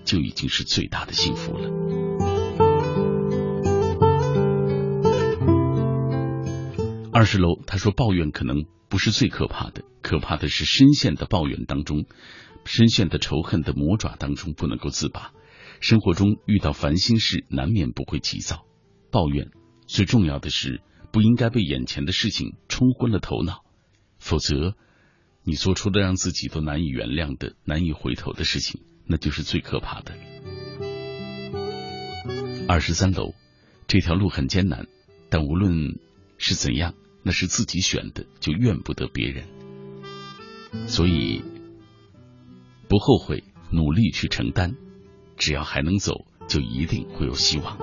[0.05, 1.69] 就已经是最大的幸福了。
[7.11, 12.05] 二十楼，他说抱怨可能不是最可怕的，可怕的是深陷的抱怨当中，
[12.63, 15.31] 深陷的仇恨的魔爪当中不能够自拔。
[15.79, 18.67] 生活中遇到烦心事，难免不会急躁、
[19.09, 19.47] 抱怨。
[19.87, 23.63] 最重要的是，不应该被眼前的事情冲昏了头脑，
[24.19, 24.75] 否则，
[25.43, 30.13] 你做出了让自己都难以原谅的、难以回头的事情，那就是最可怕的。
[32.67, 33.33] 二十三楼，
[33.87, 34.85] 这条路很艰难，
[35.31, 35.97] 但无论
[36.37, 39.45] 是怎样，那是自己选的，就怨不得别人。
[40.87, 41.41] 所以，
[42.89, 44.75] 不后悔，努力去承担。
[45.37, 47.77] 只要还能走，就一定会有希望。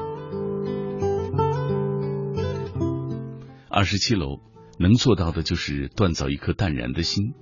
[3.68, 4.40] 二十七楼
[4.78, 7.34] 能做到的就是锻造一颗淡然的心，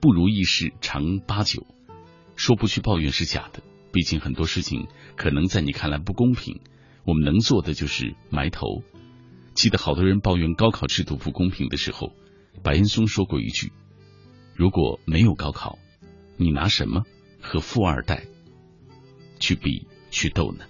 [0.00, 1.66] 不如意事常八九。
[2.34, 6.60] 说不去抱怨是假的，毕竟很多事情可能在你看来不公平。
[7.04, 8.82] 我们能做的就是埋头。
[9.56, 12.12] 记得好多人抱怨高考制度不公平的时候，
[12.62, 13.72] 白岩松说过一句
[14.54, 15.78] ：“如果没有高考，
[16.36, 17.04] 你拿什么
[17.40, 18.26] 和富二代？”
[19.40, 20.66] 去比去斗呢？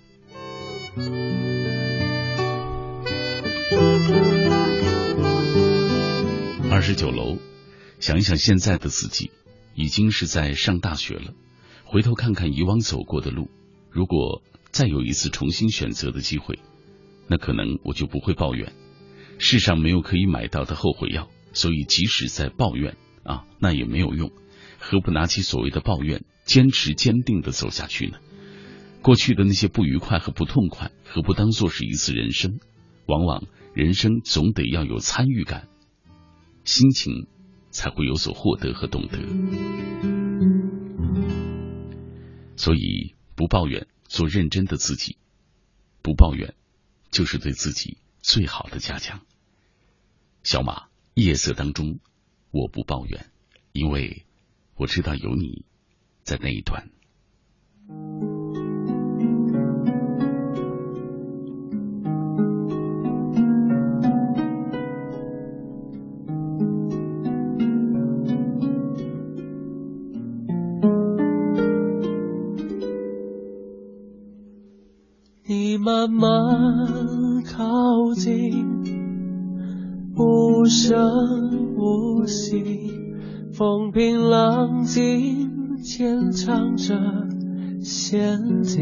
[6.70, 7.38] 二十九楼，
[7.98, 9.32] 想一想现在的自己，
[9.74, 11.34] 已经是在上大学了。
[11.84, 13.50] 回头看看以往走过的路，
[13.90, 16.60] 如果再有一次重新选择的机会，
[17.28, 18.72] 那可能我就不会抱怨。
[19.38, 24.30] 世上没有可以买到的后悔药，所以即使在抱怨啊，那也没有用。
[24.78, 28.18] 何不拿起所谓的抱怨，坚持坚定的走下去呢？
[29.02, 32.58] 过去的那些不愉快和不痛快，何不当做是一次人生？
[33.06, 35.68] 往往人生总得要有参与感，
[36.64, 37.26] 心情
[37.70, 39.18] 才会有所获得和懂得。
[42.56, 45.16] 所以不抱怨，做认真的自己；
[46.02, 46.54] 不抱怨，
[47.16, 49.22] 就是对自己最好的嘉奖。
[50.42, 51.98] 小马，夜色当中，
[52.50, 53.32] 我不抱怨，
[53.72, 54.26] 因为
[54.74, 55.64] 我知道有你
[56.24, 56.90] 在那一端。
[80.86, 82.62] 声无息，
[83.52, 85.50] 风平浪静，
[85.82, 86.94] 浅唱着
[87.80, 88.78] 陷阱。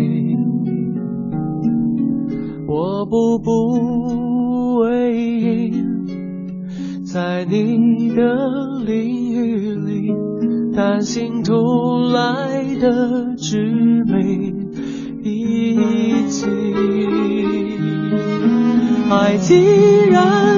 [2.69, 5.17] 我步步为
[5.71, 6.05] 营，
[7.11, 10.13] 在你的领域里，
[10.77, 11.55] 担心突
[12.13, 14.69] 来的致命。
[15.23, 15.75] 一
[16.29, 16.45] 击，
[19.11, 19.55] 爱既
[20.11, 20.54] 然，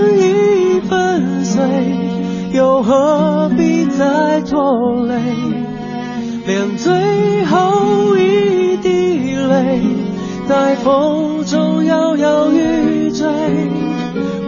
[2.56, 5.14] 又何必再拖累？
[6.46, 9.82] 连最后一滴泪，
[10.48, 13.26] 在风中摇摇欲坠。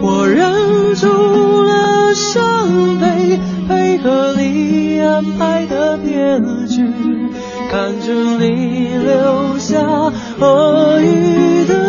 [0.01, 6.83] 我忍住了伤悲，配合你安排的骗局。
[7.69, 9.77] 看着你留下
[10.39, 11.88] 耳语的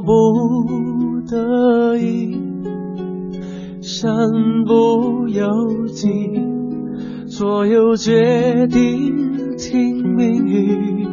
[0.00, 2.36] 不得已，
[3.82, 6.08] 身不由己，
[7.28, 11.06] 所有决定听命于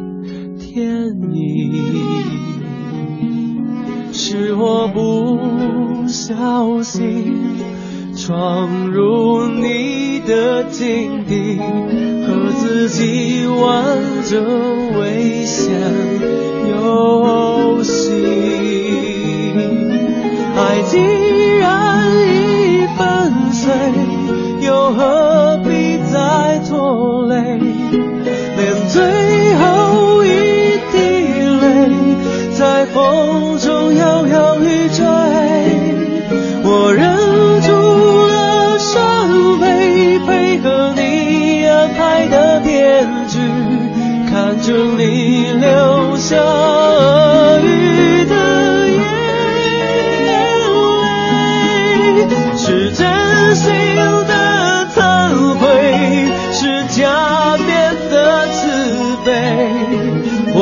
[0.58, 1.72] 天意。
[4.12, 7.34] 是我不小心
[8.16, 11.58] 闯入你的境地，
[12.26, 14.40] 和自己玩着
[14.98, 15.74] 危险
[16.70, 17.43] 游
[24.94, 27.58] 何必再拖累？
[28.56, 29.02] 连最
[29.56, 30.28] 后一
[30.92, 30.96] 滴
[31.60, 31.90] 泪，
[32.56, 35.04] 在风中摇摇欲坠。
[36.62, 37.04] 我忍
[37.62, 37.68] 住
[38.26, 43.38] 了伤悲，配合你安排的编剧，
[44.30, 46.36] 看着你流下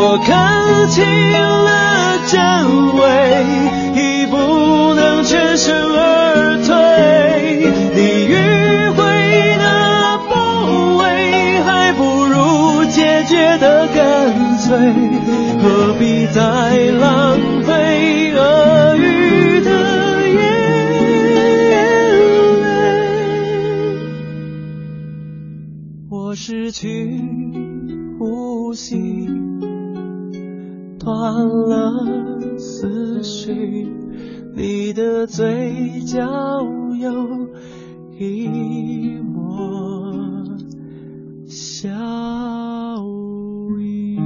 [0.04, 2.36] 我看清了真
[2.96, 3.02] 伪，
[3.94, 4.36] 已不
[4.94, 6.74] 能全身而退。
[7.94, 8.34] 你迂
[8.94, 9.00] 回
[9.58, 9.64] 的
[10.28, 10.34] 包
[10.98, 13.22] 围，还不如决
[13.58, 14.76] 的干脆。
[15.62, 16.40] 何必再
[16.98, 19.70] 浪费鳄鱼的
[20.28, 20.42] 眼
[21.70, 21.76] 泪？
[26.10, 27.20] 我失去
[31.04, 33.88] 断了思绪，
[34.54, 36.62] 你的嘴角
[36.96, 37.52] 有
[38.16, 40.56] 一抹
[41.48, 41.88] 笑
[43.80, 44.16] 意。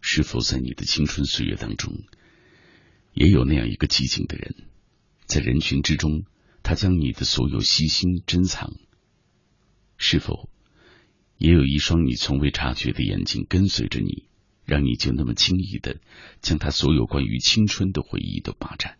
[0.00, 1.92] 是否在你的青春岁月当中，
[3.12, 4.56] 也有那样一个寂静的人？
[5.32, 6.26] 在人群之中，
[6.62, 8.74] 他将你的所有细心珍藏。
[9.96, 10.50] 是否
[11.38, 14.26] 也有一双你从未察觉的眼睛跟随着你，
[14.66, 16.02] 让你就那么轻易的
[16.42, 18.98] 将他所有关于青春的回忆都霸占，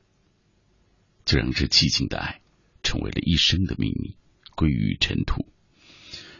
[1.26, 2.40] 就让这寂静的爱
[2.82, 4.16] 成为了一生的秘密，
[4.54, 5.46] 归于尘土？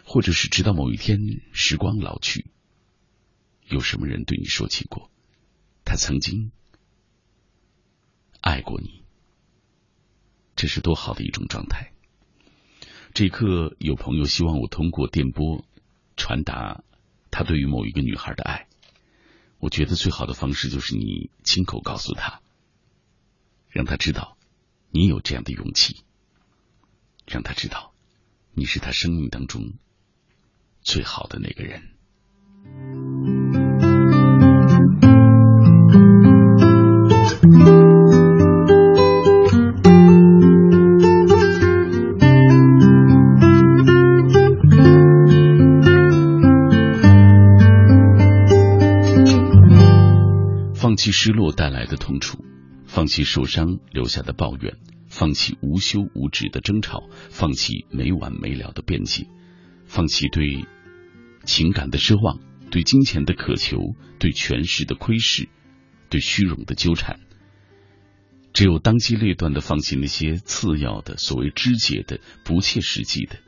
[0.05, 2.47] 或者是直到某一天时光老去，
[3.69, 5.11] 有什么人对你说起过，
[5.85, 6.51] 他曾经
[8.41, 9.02] 爱过你？
[10.63, 11.93] 这是多好的一种状态！
[13.15, 15.65] 这一刻，有朋友希望我通过电波
[16.17, 16.85] 传达
[17.33, 18.69] 他对于某一个女孩的爱。
[19.59, 22.41] 我觉得最好的方式就是你亲口告诉他，
[23.71, 24.39] 让他知道
[24.93, 26.05] 你有这样的勇气，
[27.27, 27.93] 让他知道
[28.53, 29.73] 你是他生命当中
[30.81, 33.62] 最好的那个人。
[50.93, 52.45] 放弃失落带来的痛楚，
[52.85, 54.77] 放弃受伤留下的抱怨，
[55.09, 59.27] 放弃无休无止的争吵，放弃没完没了的辩解，
[59.87, 60.67] 放弃对
[61.45, 62.41] 情感的奢望，
[62.71, 63.79] 对金钱的渴求，
[64.19, 65.49] 对权势的窥视，
[66.11, 67.21] 对虚荣的纠缠。
[68.53, 73.39] 只有当机立断的放弃那些次要的、所谓肢解的、不切实际的，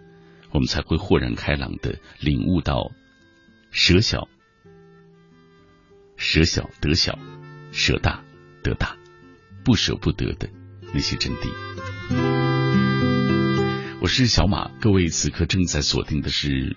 [0.51, 2.91] 我们才会豁然开朗的领悟到
[3.71, 4.31] 舍小。
[6.17, 7.19] 舍小得小，
[7.75, 8.23] 舍大
[8.63, 8.97] 得大，
[9.65, 10.49] 不舍不得的
[10.93, 11.51] 那些真谛。
[14.01, 16.77] 我是小马，各位此刻正在锁定的是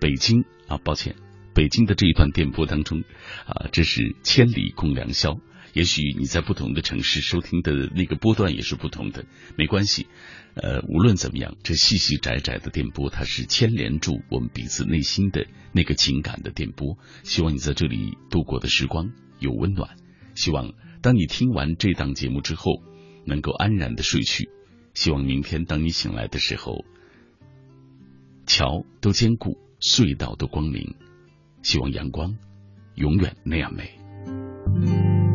[0.00, 1.16] 北京啊，抱歉，
[1.56, 3.02] 北京的这一段电波当中
[3.46, 5.40] 啊，这是千里共良宵。
[5.72, 10.06] 也许你在不同的城市收听的那个波段也是不同的，没关系。
[10.54, 16.96] 呃，无论怎么样，这细细窄窄的电波，它是牵连住我们彼此内心的那个情感的电波。
[17.24, 19.96] 希望你在这里度过的时光有温暖。
[20.34, 20.72] 希望
[21.02, 22.82] 当你听完这档节目之后，
[23.24, 24.48] 能够安然的睡去。
[24.94, 26.84] 希望明天当你醒来的时候，
[28.46, 30.96] 桥都坚固，隧道都光明。
[31.62, 32.36] 希望阳光
[32.94, 35.27] 永远那样美。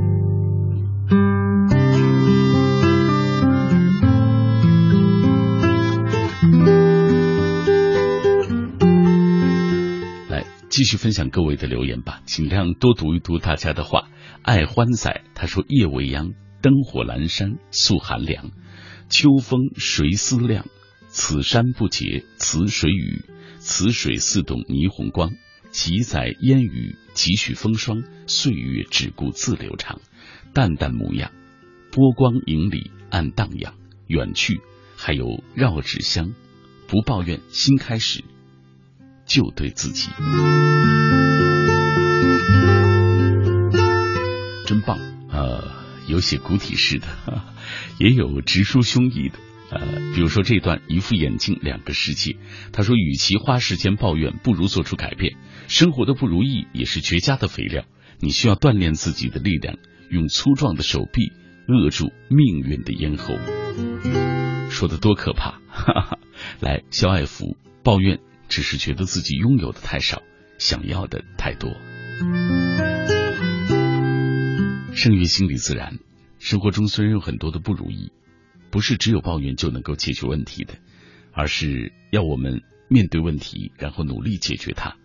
[10.73, 14.09] 继续分享各位的留言吧，尽量多读一读大家的话。
[14.41, 18.49] 爱欢仔他说：“夜未央，灯火阑珊，素寒凉，
[19.07, 20.65] 秋风谁思量？
[21.09, 23.23] 此山不结，此水雨，
[23.59, 25.33] 此水似懂霓虹光。
[25.69, 30.01] 几载烟雨，几许风霜，岁月只顾自流长。
[30.55, 31.31] 淡淡模样，
[31.91, 33.75] 波光影里暗荡漾。
[34.07, 34.59] 远去，
[34.97, 36.33] 还有绕指香。
[36.87, 38.23] 不抱怨，新开始，
[39.25, 40.09] 就对自己。
[44.65, 44.97] 真棒，
[45.29, 45.71] 呃，
[46.07, 47.07] 有写古体诗的，
[47.99, 49.37] 也有直抒胸臆的。
[49.69, 49.79] 呃，
[50.13, 52.37] 比如说这段一副眼镜两个世界，
[52.71, 55.35] 他说，与其花时间抱怨，不如做出改变。
[55.67, 57.83] 生活的不如意也是绝佳的肥料，
[58.19, 59.77] 你需要锻炼自己的力量，
[60.09, 61.31] 用粗壮的手臂
[61.67, 63.33] 扼住命运的咽喉。
[64.69, 65.59] 说的多可怕！
[65.69, 66.19] 哈哈，
[66.59, 68.19] 来，肖爱福抱怨，
[68.53, 70.21] 只是觉得自己拥有的太少，
[70.59, 71.71] 想要的太多。
[74.93, 75.97] 圣于心理自然，
[76.37, 78.11] 生活中虽然有很多的不如意。
[78.69, 80.75] 不是只有抱怨就能够解决问题的，
[81.31, 84.97] 而是要我们面对问题，然后努力解决它。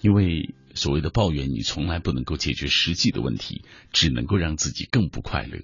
[0.00, 5.58] 因为所谓的抱怨，你从来不能够解决实际的问题，只能够让自己更不快乐。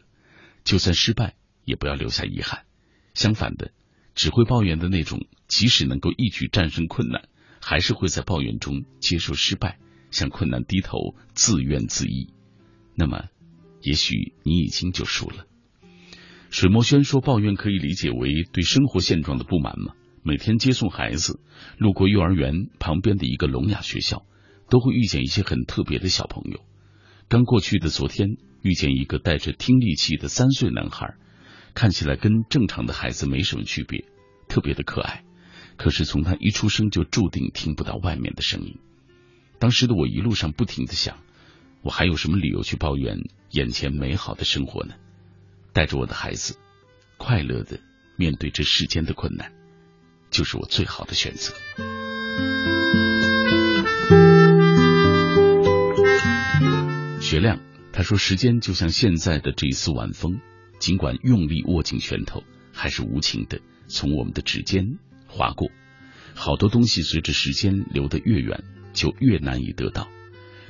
[0.62, 2.64] 就算失败，也不要留下遗憾。
[3.14, 3.72] 相反的，
[4.14, 7.29] 只会抱怨的那种，即使能够一举战胜困难，
[7.60, 9.78] 还是会在抱怨中接受失败，
[10.10, 12.32] 向困难低头，自怨自艾。
[12.94, 13.28] 那么，
[13.82, 15.46] 也许你已经就输了。
[16.50, 19.94] 水墨轩说：“抱怨可以理解为对生活现状的不满吗？
[20.22, 21.40] 每天接送孩子，
[21.78, 24.26] 路过幼儿园旁边的一个聋哑学校，
[24.68, 26.60] 都会遇见一些很特别的小朋友。
[27.28, 31.14] 刚过去的昨天，遇见一个带着听力器的三岁男孩，
[31.72, 34.04] 看起来跟正常的孩子没什么区别，
[34.48, 35.24] 特别的可爱。
[35.80, 38.76] 可是从他一出生就注定听不到外面的声音。
[39.58, 41.16] 当时的我一路上不停的想，
[41.80, 43.16] 我还有什么理由去抱怨
[43.48, 44.92] 眼前美好的生活呢？”
[45.72, 46.58] 带着我的孩子，
[47.16, 47.80] 快乐的
[48.16, 49.54] 面对这世间的困难，
[50.30, 51.54] 就是我最好的选择。
[57.22, 57.58] 学亮
[57.90, 60.42] 他说：“时间就像现在的这一丝晚风，
[60.78, 64.98] 尽管用力握紧拳头，还是无情的从我们的指尖
[65.30, 65.70] 划过。
[66.34, 70.08] 好多东西随着时间流得越远，就越难以得到。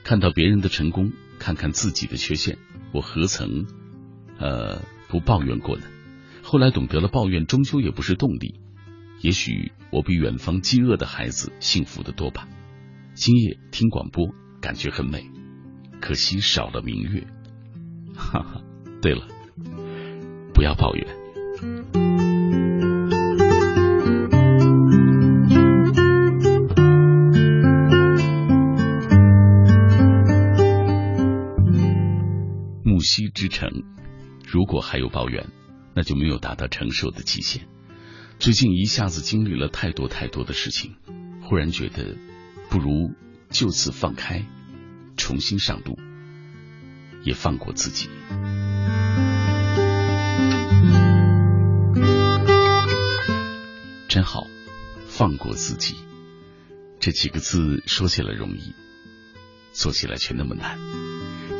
[0.04, 2.58] 看到别人的成功，看看自己的缺陷，
[2.92, 3.66] 我何曾？”
[4.38, 5.84] 呃，不抱怨过呢。
[6.42, 8.61] 后来懂得了，抱怨终究也不是动力。
[9.20, 12.48] 也许我比远方饥饿的孩子幸福的多吧。
[13.12, 15.30] 今夜听广播，感觉很美，
[16.00, 17.26] 可惜少了明月。
[18.16, 18.62] 哈哈，
[19.02, 19.28] 对了，
[20.54, 22.29] 不要抱怨。
[33.28, 33.68] 之城。
[34.46, 35.48] 如果还有抱怨，
[35.94, 37.68] 那就没有达到承受的极限。
[38.38, 40.96] 最近一下子经历了太多太多的事情，
[41.42, 42.16] 忽然觉得
[42.70, 43.12] 不如
[43.50, 44.46] 就此放开，
[45.16, 45.98] 重新上路，
[47.22, 48.08] 也放过自己。
[54.08, 54.46] 真好，
[55.06, 55.94] 放过自己，
[56.98, 58.74] 这几个字说起来容易，
[59.72, 60.78] 做起来却那么难。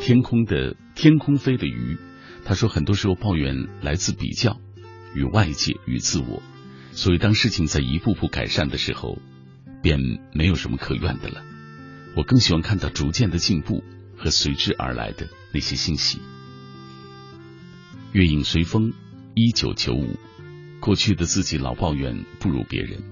[0.01, 1.98] 天空的天空飞的鱼。
[2.44, 4.59] 他说，很多时候抱怨来自比较，
[5.14, 6.42] 与外界与自我，
[6.92, 9.18] 所以当事情在一步步改善的时候，
[9.82, 10.01] 便
[10.32, 11.44] 没有什么可怨的了。
[12.16, 13.84] 我更喜欢看到逐渐的进步
[14.16, 16.18] 和随之而来的那些欣喜。
[18.12, 18.94] 月影随风，
[19.34, 20.16] 一九九五，
[20.80, 23.03] 过去的自己老抱怨不如别人，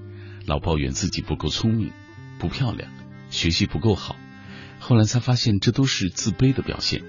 [0.47, 1.91] 老抱怨自己不够聪明、
[2.39, 2.91] 不漂亮、
[3.29, 4.15] 学习不够好，
[4.79, 7.03] 后来才发现这都是自卑的表现。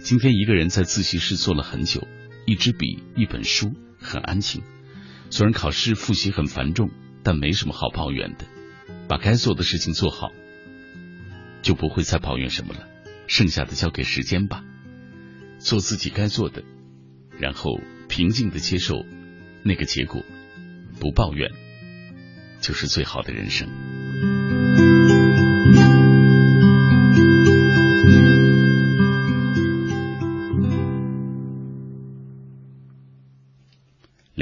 [0.00, 2.08] 今天一个人在自习室坐了很久，
[2.46, 4.62] 一支笔，一本书，很安静。
[5.28, 6.90] 虽然考试复习很繁重，
[7.22, 8.46] 但没什么好抱怨的。
[9.06, 10.32] 把该做的事情做好，
[11.62, 12.88] 就不会再抱怨什么了。
[13.26, 14.64] 剩下的交给时间吧，
[15.58, 16.64] 做自己该做的，
[17.38, 19.04] 然后平静的接受
[19.62, 20.24] 那个结果，
[20.98, 21.50] 不抱怨，
[22.60, 23.99] 就是最好的人生。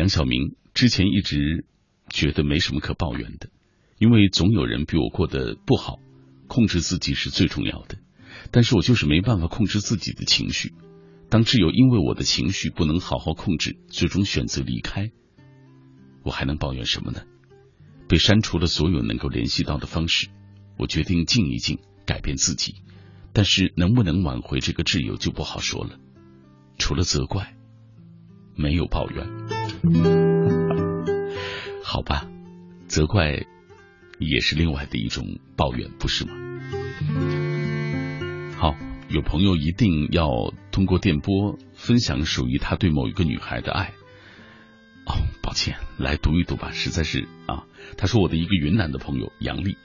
[0.08, 1.66] 梁晓明之前一直
[2.08, 3.50] 觉得没什么可抱怨的，
[3.98, 5.98] 因为总有人比我过得不好，
[6.46, 7.98] 控制自己是最重要的。
[8.50, 10.72] 但是我就是没办法控制自己的情绪。
[11.28, 15.10] 当挚友因为我的情绪不能好好控制，最终选择离开，
[16.22, 17.20] 我还能抱怨什么呢？
[18.08, 20.30] 被删除了所有能够联系到的方式，
[20.78, 22.76] 我决定静一静，改变自己。
[23.34, 25.98] 但是能不能挽回这个挚友就不好说了。
[26.78, 27.54] 除了责怪。
[28.60, 29.57] 没有抱怨。
[31.82, 32.26] 好吧，
[32.86, 33.46] 责怪
[34.18, 36.32] 也是另外的一种抱怨，不是吗？
[38.56, 38.74] 好，
[39.08, 40.28] 有朋友一定要
[40.70, 43.92] 通过电波分享属于他对某一个女孩的爱。
[45.06, 47.64] 哦，抱歉，来读一读吧，实在是啊。
[47.96, 49.78] 他说我的一个云南的朋友杨丽，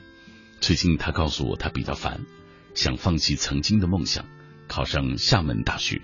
[0.59, 2.25] 最近他告诉我他比较烦，
[2.73, 4.25] 想放弃曾经的梦想，
[4.67, 6.01] 考上厦门大学。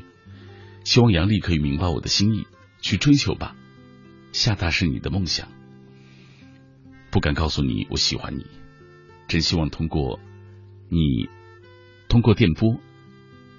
[0.85, 2.47] 希望杨丽可以明白我的心意，
[2.81, 3.55] 去追求吧。
[4.31, 5.49] 厦大是你的梦想，
[7.11, 8.45] 不敢告诉你我喜欢你，
[9.27, 10.19] 真希望通过
[10.87, 11.29] 你，
[12.07, 12.79] 通过电波，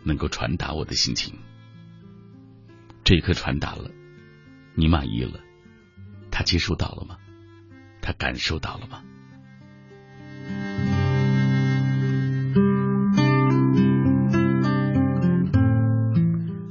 [0.04, 1.34] 能够传达我的心情。
[3.04, 3.90] 这一刻传达了，
[4.74, 5.40] 你满意了，
[6.30, 7.16] 他接收到了吗？
[8.00, 9.02] 他感受到了吗？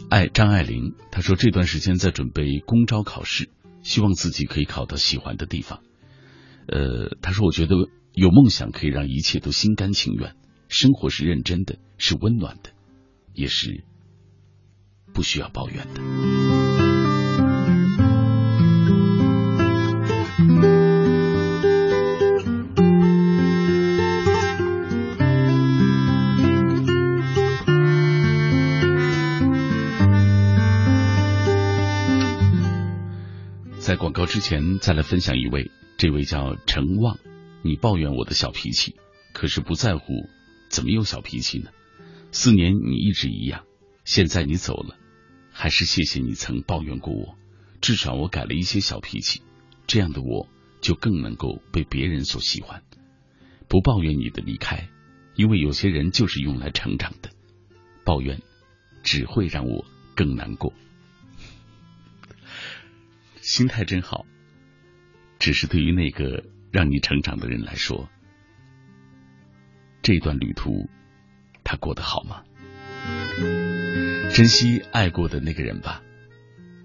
[0.10, 3.50] 爱张爱玲，她说这段时间在准备公招考试，
[3.84, 5.82] 希望自己可以考到喜欢的地方。
[6.67, 7.75] 呃，他说我觉得
[8.13, 10.36] 有梦想可以让一切都心甘情愿，
[10.67, 12.71] 生活是认真的，是温暖的，
[13.34, 13.84] 也是
[15.13, 16.78] 不需要抱怨的。
[34.30, 37.17] 之前，再来分享一位，这位叫陈旺。
[37.63, 38.95] 你抱怨我的小脾气，
[39.34, 40.30] 可是不在乎，
[40.69, 41.71] 怎么有小脾气呢？
[42.32, 43.63] 四年你一直一样，
[44.05, 44.97] 现在你走了，
[45.51, 47.38] 还是谢谢你曾抱怨过我，
[47.82, 49.41] 至少我改了一些小脾气，
[49.88, 50.47] 这样的我
[50.80, 52.84] 就更能够被别人所喜欢。
[53.67, 54.89] 不抱怨你的离开，
[55.34, 57.32] 因为有些人就是用来成长的，
[58.05, 58.39] 抱怨
[59.01, 60.71] 只会让我更难过。
[63.50, 64.28] 心态真好，
[65.39, 68.08] 只是对于那个让你成长的人来说，
[70.04, 70.88] 这段旅途
[71.64, 72.43] 他过得好吗？
[74.32, 76.04] 珍惜爱过的那个人吧，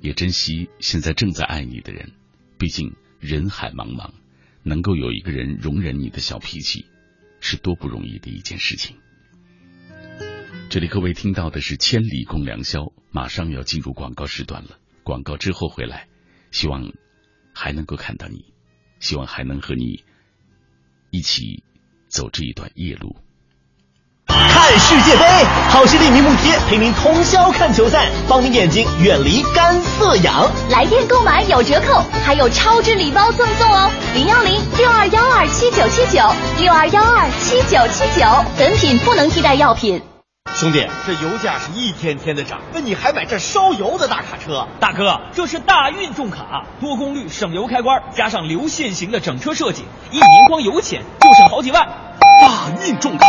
[0.01, 2.13] 也珍惜现在正在爱你的人。
[2.57, 4.15] 毕竟人海茫茫，
[4.63, 6.87] 能够有一个人容忍你的小脾气，
[7.41, 8.97] 是多不容易的一件事情。
[10.71, 16.09] 这里各位听到的是《千里共良宵》，马上要进入广告时段了，广告之后回来。
[16.55, 16.81] 希望
[17.53, 18.45] 还能够看到你，
[19.01, 20.05] 希望还能和你
[21.11, 21.65] 一起
[22.09, 23.17] 走这一段夜路。
[24.29, 30.49] 看世界杯，好视力明目贴陪您通宵看球赛，帮您眼睛远离干涩痒。
[30.71, 33.91] 来电购买有折扣，还有超值礼包赠送哦！
[34.15, 36.23] 零幺零六二幺二七九七九
[36.63, 38.25] 六二幺二七九七九，
[38.57, 40.01] 本品不能替代药品。
[40.53, 44.69] 兄弟，这油价是一天天的涨，那你还买这烧油的大卡车？
[44.79, 49.83] 大哥，这是大运重卡，多功率省油开关，加上流线型的整车设计，
[50.13, 51.89] 一年光油钱就省好几万。
[52.41, 53.27] 大运重卡，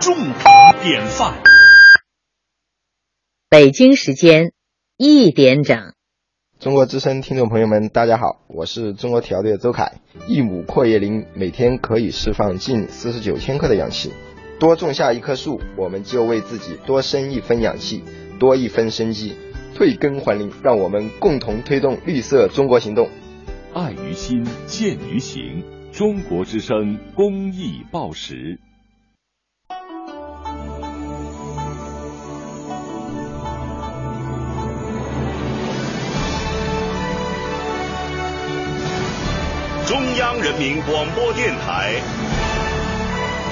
[0.00, 1.34] 重卡典范。
[3.48, 4.52] 北京时间
[4.96, 5.94] 一点整。
[6.60, 9.94] 中国之声听众朋友们，大家好，我是中国体疗队周凯。
[10.28, 14.12] 一亩阔叶林每天可以释放近四十九千克的氧气。
[14.58, 18.02] 多种下一棵树，我们就为自己多生一分氧气，
[18.40, 19.36] 多一分生机。
[19.76, 23.08] 退耕还林，让我们共同推动绿色中国行动。
[23.72, 25.62] 爱于心，见于行。
[25.92, 28.58] 中国之声公益报时。
[39.86, 42.47] 中央人民广播电台。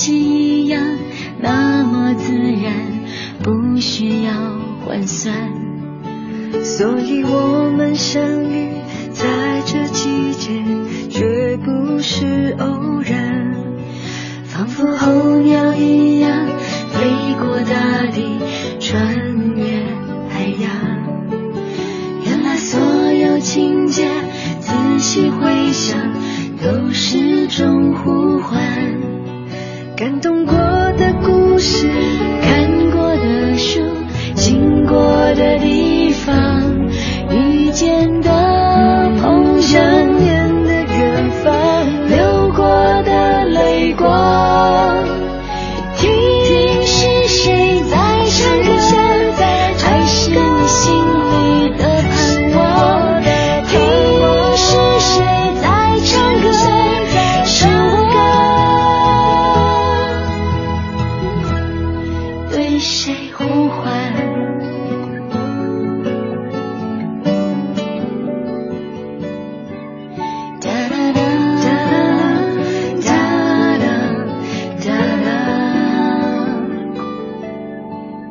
[0.00, 0.80] 夕阳
[1.40, 2.72] 那么自然，
[3.42, 4.30] 不需要
[4.86, 5.34] 换算
[6.62, 8.68] 所以我们相遇
[9.10, 10.64] 在这季节，
[11.10, 13.56] 绝不是偶然。
[14.44, 16.46] 仿佛候鸟一样
[16.92, 18.38] 飞过大地，
[18.78, 19.02] 穿
[19.56, 19.82] 越
[20.30, 20.70] 海洋。
[22.24, 22.78] 原来所
[23.12, 24.08] 有情节，
[24.60, 25.98] 仔细回想，
[26.62, 28.60] 都是种呼唤，
[29.98, 30.37] Quand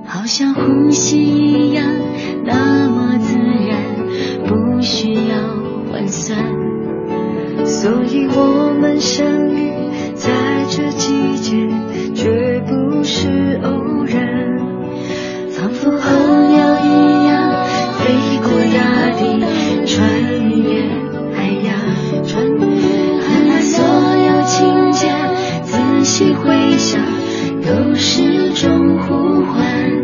[0.08, 0.90] 好像呼。
[0.90, 1.86] 吸一样
[2.46, 3.84] 那么自然，
[4.48, 5.38] 不需要
[5.92, 6.38] 换算。
[7.66, 9.72] 所以我们相遇
[10.16, 10.32] 在
[10.70, 11.68] 这季节，
[12.16, 14.26] 绝不是偶然。
[15.50, 15.98] 仿佛候
[16.48, 17.66] 鸟一样
[18.00, 19.22] 飞过大地，
[19.86, 19.96] 穿
[20.50, 20.84] 越
[21.36, 21.78] 海洋，
[22.26, 23.62] 穿越海洋。
[23.62, 25.12] 所有情节，
[25.64, 27.02] 仔细回想，
[27.62, 29.97] 都是种呼唤。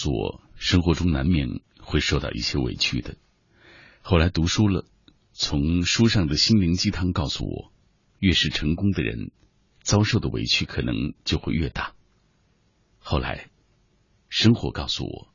[0.00, 3.18] 诉我，生活中难免会受到一些委屈的。
[4.00, 4.86] 后来读书了，
[5.34, 7.70] 从书上的心灵鸡汤告诉我，
[8.18, 9.30] 越是成功的人，
[9.82, 11.94] 遭受的委屈可能就会越大。
[12.98, 13.50] 后来，
[14.30, 15.28] 生活告诉我，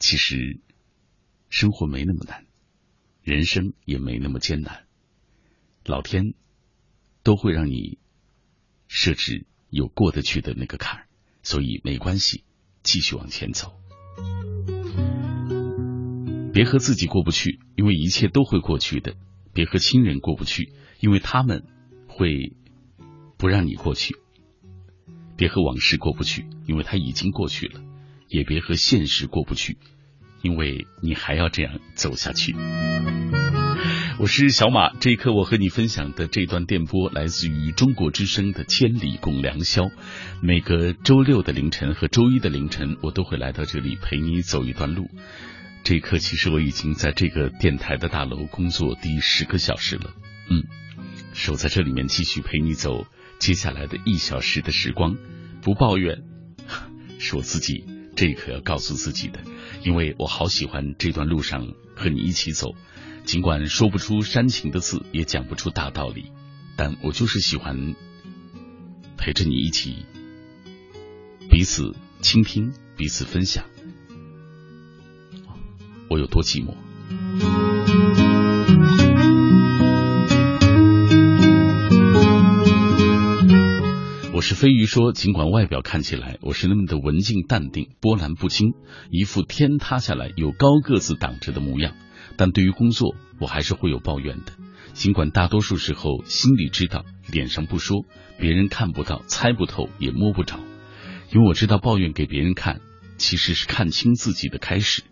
[0.00, 0.58] 其实
[1.48, 2.46] 生活没那么难，
[3.22, 4.88] 人生也没那么艰难，
[5.84, 6.34] 老天
[7.22, 8.00] 都会让你
[8.88, 11.04] 设置有过得去的那个坎儿。
[11.44, 12.44] 所以没关系，
[12.90, 13.74] 继续往前走，
[16.54, 19.12] 别和自己过不去，因为一切都会过去的；
[19.52, 21.64] 别和亲人过不去，因为他们
[22.06, 22.56] 会
[23.36, 24.14] 不让你过去；
[25.36, 27.78] 别和往事过不去，因为它已经过去了；
[28.26, 29.76] 也别和现实过不去，
[30.40, 32.56] 因为你还要这样走下去。
[34.20, 39.84] 我是小马，这一刻我和你分享的这段电波来自于中国之声的《千里共良宵》。
[40.40, 45.08] 每个周六的凌晨和周一的凌晨，我都会来到这里陪你走一段路。
[45.84, 50.10] 这一刻，其实我已经在这个电台的大楼工作第十个小时了。
[50.50, 50.64] 嗯，
[51.32, 53.06] 守在这里面继续陪你走
[53.38, 55.16] 接下来的一小时的时光，
[55.62, 56.24] 不抱怨，
[57.20, 57.84] 是我自己
[58.16, 59.38] 这一刻要告诉自己的，
[59.84, 62.74] 因为我好喜欢这段路上和你一起走。
[63.28, 66.32] 尽管说不出煽情的字，也讲不出大道理，
[66.78, 67.94] 但我就是喜欢
[69.18, 70.06] 陪着你一起，
[71.50, 73.66] 彼此倾听，彼此分享。
[76.08, 76.74] 我有多寂寞？
[84.32, 88.72] 我是飞鱼说，尽管外表看起来我是那么的文静淡定、波澜不惊，
[89.10, 91.92] 一副天塌下来有高个子挡着的模样。
[92.38, 94.52] 但对于工作，我还是会有抱怨的。
[94.94, 98.06] 尽管大多数时候心里知道，脸上不说，
[98.38, 100.58] 别人看不到、猜不透、也摸不着。
[101.32, 102.80] 因为我知道，抱怨给别人看，
[103.16, 105.02] 其实是看清自己的开始。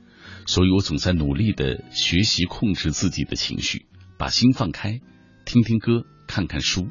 [0.46, 5.00] 所以我总在努力的学习控制自己的情绪，把心放开，
[5.44, 6.88] 听听歌，看看书。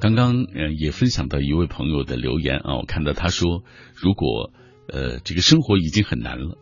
[0.00, 3.62] 刚刚嗯也分享到一位朋友的留言啊，我看到他说，
[3.94, 4.52] 如果
[4.88, 6.58] 呃，这个生活已经很难了。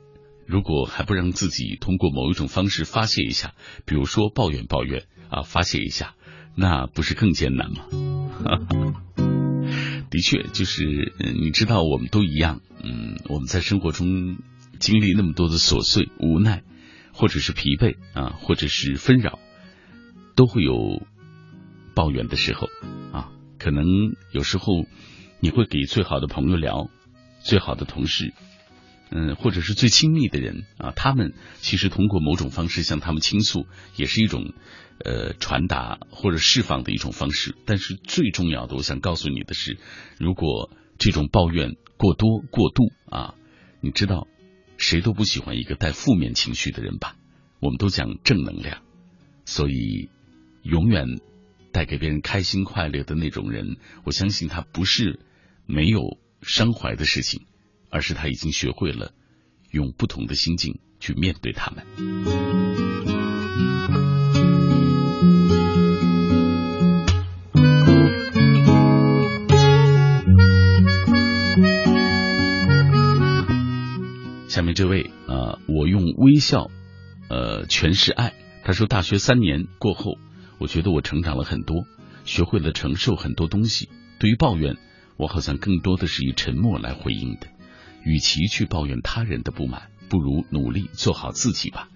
[0.46, 3.54] 如果还不让自己通过某一种方式发泄一下，
[3.84, 6.14] 比如说抱怨抱怨啊，发泄一下，
[6.56, 7.86] 那不是更艰难吗？
[10.10, 12.60] 的确，就是你知道，我们都一样。
[12.82, 14.38] 嗯，我们在生活中
[14.80, 16.64] 经历那么多的琐碎、无奈，
[17.12, 19.38] 或者是疲惫啊，或者是纷扰，
[20.34, 21.06] 都会有
[21.94, 22.68] 抱怨的时候
[23.12, 23.30] 啊。
[23.58, 23.84] 可能
[24.32, 24.84] 有时候
[25.38, 26.90] 你会给最好的朋友聊。
[27.40, 28.32] 最好的同事
[29.10, 33.66] 嗯，或者是最亲密的人啊，他们其实通过某种方式向他们倾诉，
[33.96, 34.54] 也是一种
[35.04, 37.56] 呃传达或者释放的一种方式。
[37.66, 39.78] 但是最重要的，我想告诉你的是，
[40.18, 43.34] 如果这种抱怨过多过度啊，
[43.80, 44.28] 你知道，
[44.78, 47.16] 谁都不喜欢一个带负面情绪的人吧？
[47.58, 48.82] 我们都讲正能量，
[49.44, 50.08] 所以
[50.62, 51.18] 永远
[51.72, 55.18] 带给别人开心快乐的那种人，我相信他不是
[55.66, 57.46] 没有伤怀的事情。
[57.92, 59.12] 而是他已经学会了
[59.72, 61.84] 用不同的心境去面对他们。
[74.48, 76.70] 下面这位啊，我用微笑
[77.28, 78.34] 呃诠释爱。
[78.62, 80.16] 他说，大学三年过后，
[80.60, 81.86] 我觉得我成长了很多，
[82.24, 83.88] 学会了承受很多东西。
[84.20, 84.76] 对于抱怨，
[85.20, 87.46] 我好像更多的是以沉默来回应的。
[88.02, 91.90] 与其去抱怨他人的不满，不如努力做好自己吧。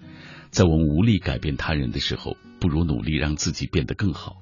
[0.51, 4.37] 在我们无力改变他人的时候，不如努力让自己变得更好。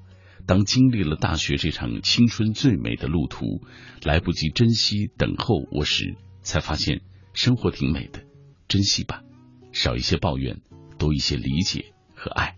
[0.46, 3.62] 当经历了大学这场青春最美的路途，
[4.04, 7.00] 来不及珍惜等候我时，才发现
[7.34, 8.24] 生活挺美的，
[8.68, 9.24] 珍惜吧，
[9.72, 10.60] 少一些抱怨，
[10.98, 12.58] 多一些理解和爱。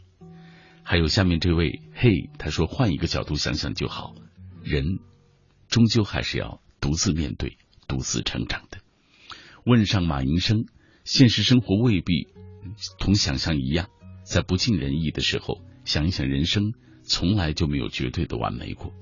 [0.81, 4.15] 还有下面这位，嘿，他说换一个角度想想就好，
[4.63, 4.97] 人
[5.67, 8.79] 终究还是要独自面对，独自成长的。
[9.65, 10.65] 问上马营生，
[11.03, 12.27] 现实生活未必
[12.99, 13.89] 同想象一样，
[14.23, 16.73] 在不尽人意的时候，想一想人生
[17.03, 18.93] 从来就没有绝对的完美过。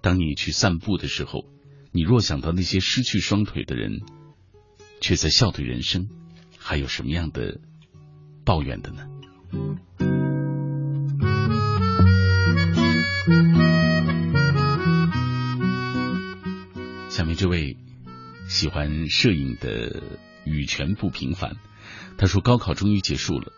[0.00, 1.44] 当你去散步的时候，
[1.92, 4.00] 你若想到那些失去双腿的人，
[5.00, 6.08] 却在笑对人生，
[6.58, 7.60] 还有什么样的
[8.44, 9.08] 抱怨的呢？
[17.16, 17.78] 下面这位。
[18.46, 20.02] 喜欢摄影的
[20.44, 21.56] 羽泉不平凡，
[22.18, 23.52] 他说高考终于结束了，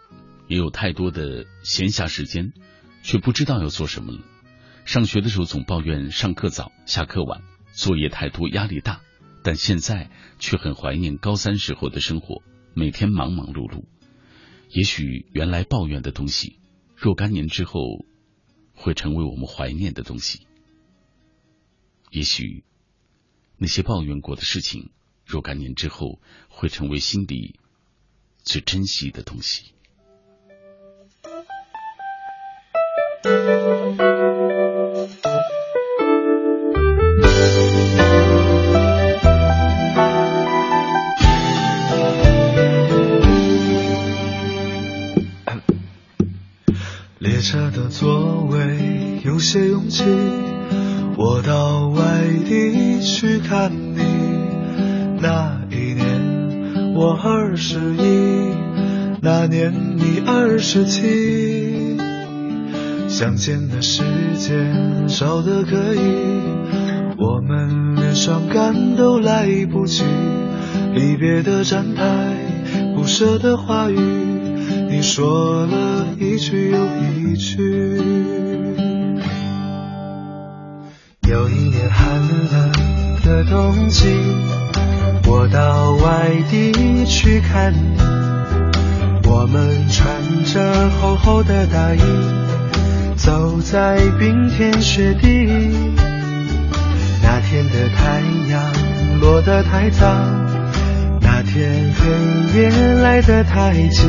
[0.46, 2.52] 也有太多的闲暇时间，
[3.02, 4.20] 却不知道要做什么了。
[4.84, 9.00] 上学的时候总抱怨上课早、下课晚、作业太多、压力大，
[9.42, 10.08] 但现在
[10.38, 12.44] 却很怀念高三时候的生活，
[12.74, 13.86] 每天忙忙碌碌。
[14.70, 16.60] 也许原来抱怨的东西，
[16.94, 18.06] 若干年之后
[18.72, 20.46] 会成为我们怀念的东西。
[22.12, 22.62] 也许。
[23.60, 24.90] 那些抱怨过的事情，
[25.26, 27.58] 若干年之后会成为心底
[28.44, 29.74] 最珍惜的东西。
[47.18, 50.04] 列车的座位有些拥挤。
[51.20, 54.00] 我到外地去看你，
[55.20, 58.54] 那一年我二十一，
[59.20, 61.96] 那年你二十七，
[63.08, 64.04] 相见的时
[64.36, 65.98] 间少得可以，
[67.18, 70.04] 我们连伤感都来不及，
[70.94, 72.36] 离别的站台，
[72.94, 73.98] 不舍的话语，
[74.88, 76.78] 你说了一句又
[77.20, 78.17] 一句。
[85.26, 87.98] 我到外地去看你。
[89.24, 90.06] 我们穿
[90.44, 92.00] 着厚厚的大衣，
[93.16, 95.28] 走在冰天雪地。
[97.22, 98.60] 那天的太阳
[99.20, 100.06] 落得太早，
[101.20, 102.70] 那天黑夜
[103.02, 104.06] 来得太急。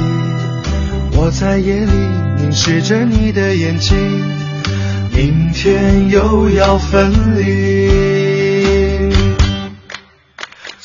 [1.13, 1.91] 我在夜里
[2.37, 3.97] 凝视着你的眼睛。
[5.11, 7.78] 明天又要分离，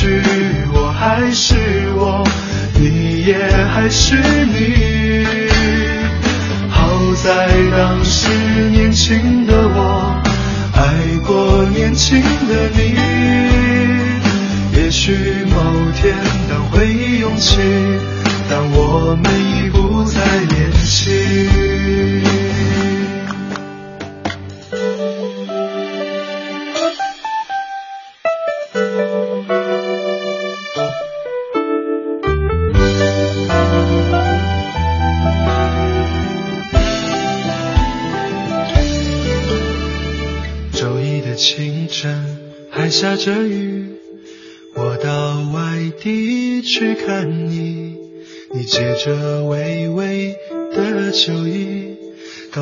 [0.00, 0.22] 许，
[0.72, 1.56] 我还是
[1.94, 2.26] 我，
[2.74, 3.36] 你也
[3.74, 4.16] 还是
[4.46, 5.26] 你。
[6.70, 6.88] 好
[7.22, 8.30] 在当时
[8.70, 10.18] 年轻的我。
[10.72, 12.96] 爱过年轻的你，
[14.72, 15.12] 也许
[15.50, 16.16] 某天
[16.48, 17.58] 当回忆涌起，
[18.48, 19.30] 当我们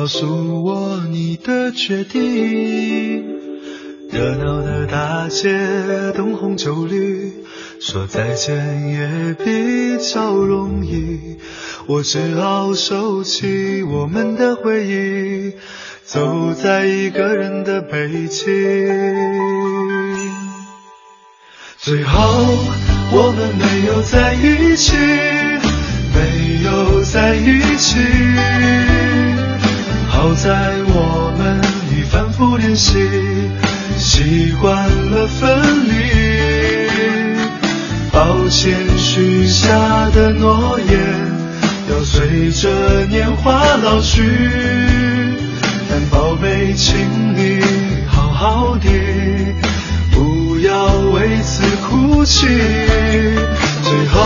[0.09, 3.23] 告诉我你的决定。
[4.09, 5.51] 热闹的大街，
[6.15, 7.31] 灯红酒绿，
[7.79, 11.37] 说再见也比较容易。
[11.85, 15.53] 我只好收起我们的回忆，
[16.03, 18.47] 走在一个人的北京。
[21.77, 22.19] 最后
[23.11, 24.95] 我们没有在一起，
[26.15, 27.99] 没有在一起。
[30.09, 31.61] 好在我们
[31.91, 32.97] 已反复练习，
[33.97, 35.93] 习惯了分离。
[38.11, 40.99] 抱歉许下的诺言，
[41.89, 44.21] 要随着年华老去。
[45.89, 46.97] 但宝贝，请
[47.35, 47.61] 你
[48.07, 48.89] 好好的。
[50.11, 52.47] 不要为此哭泣。
[53.83, 54.19] 最后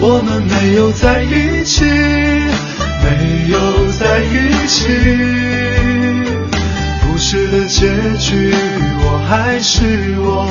[0.00, 1.84] 我们没有在一起，
[3.02, 4.86] 没有在一起。
[7.02, 7.88] 故事的结
[8.18, 8.54] 局，
[9.00, 10.48] 我还是我，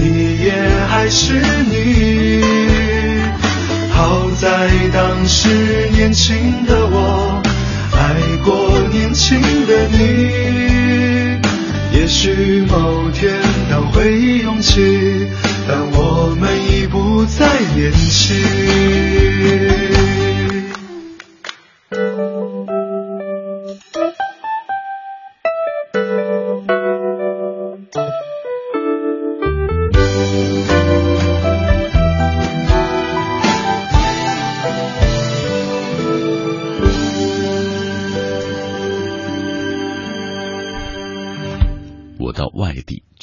[0.00, 0.52] 你也
[0.88, 1.40] 还是
[1.70, 2.42] 你。
[3.92, 5.48] 好在当时
[5.92, 7.40] 年轻的我，
[7.92, 9.98] 爱过年轻的你。
[11.92, 13.40] 也许某天
[13.70, 15.28] 当回忆涌起，
[15.68, 17.46] 但我们已不再
[17.76, 18.36] 年轻。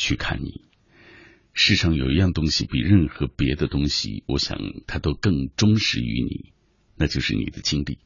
[0.07, 0.61] 去看你。
[1.51, 4.57] 世上有一样东西比任何别的东西，我想
[4.87, 6.53] 它都更忠实于你，
[6.95, 7.99] 那就是你的经历，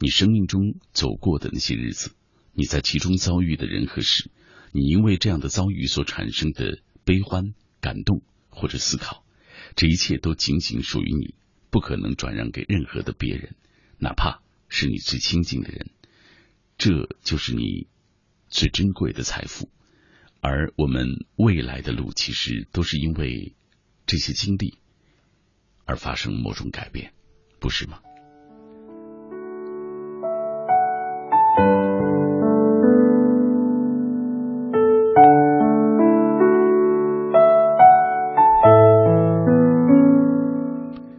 [0.00, 2.10] 你生命中走过的那些日子，
[2.54, 4.32] 你在其中遭遇的人和事，
[4.72, 9.24] 你因为这样的遭遇所产生的悲欢、感动或者思考，
[9.76, 11.34] 这一切都仅仅属于你，
[11.70, 13.54] 不可能转让给任何的别人，
[13.98, 15.90] 哪怕是你最亲近的人，
[16.78, 17.86] 这就是你
[18.48, 19.70] 最珍贵的财富。
[20.46, 23.54] 而我们未来的路，其实都是因为
[24.04, 24.74] 这些经历
[25.86, 27.14] 而发生某种改变，
[27.60, 27.98] 不是吗？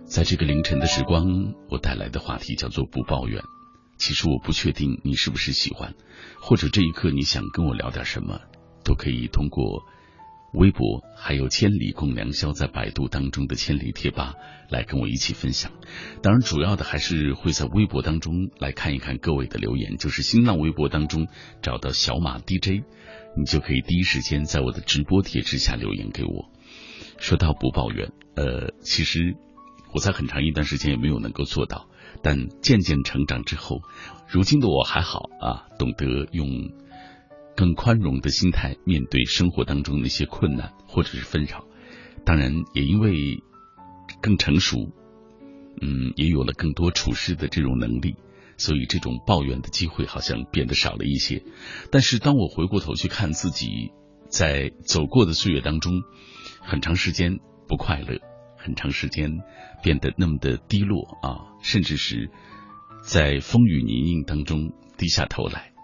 [0.06, 3.42] 在这个凌晨的时光，我带来的话题叫做不抱怨。
[3.98, 5.96] 其实我不确定你是不是喜欢，
[6.40, 8.40] 或者这一刻你想跟我聊点什么。
[8.86, 9.84] 都可以通过
[10.54, 14.36] 微博，还有“千里共良宵”在百度当中的千里贴吧
[14.70, 15.74] 来跟我一起分享。
[16.22, 21.28] 当然，主要的还是会在微博当中来看一看各位的留言，就是新浪微博当中
[21.62, 22.86] 找到小马 DJ，
[23.36, 26.50] 你就可以第一时间在我的直播帖之下留言给我。
[27.18, 29.36] 说到不抱怨，呃，其实
[29.94, 31.90] 我在很长一段时间也没有能够做到，
[32.22, 33.82] 但渐渐成长之后，
[34.30, 36.48] 如今的我还好啊，懂得用。
[37.56, 41.66] 更宽容的心态面对生活当中那些困难或者是纷扰，
[42.26, 43.42] 当然也因为
[44.22, 44.92] 更成熟，
[45.82, 48.16] 嗯，也有了更多处事的这种能力，
[48.58, 51.44] 所以这种抱怨的机会好像变得少了一些。
[51.92, 53.92] 但是当我回过头去看自己
[54.28, 56.02] 在走过的岁月当中，
[56.62, 58.20] 很长时间不快乐，
[58.58, 59.32] 很长时间
[59.82, 62.30] 变得那么的低落啊，甚至是
[63.02, 65.75] 在风雨泥泞当中低下头来。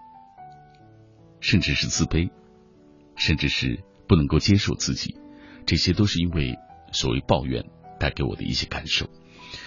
[1.42, 2.30] 甚至是自卑，
[3.16, 5.16] 甚至是不能够接受自己，
[5.66, 6.56] 这些都是因为
[6.92, 7.64] 所谓抱怨
[7.98, 9.10] 带给我的一些感受。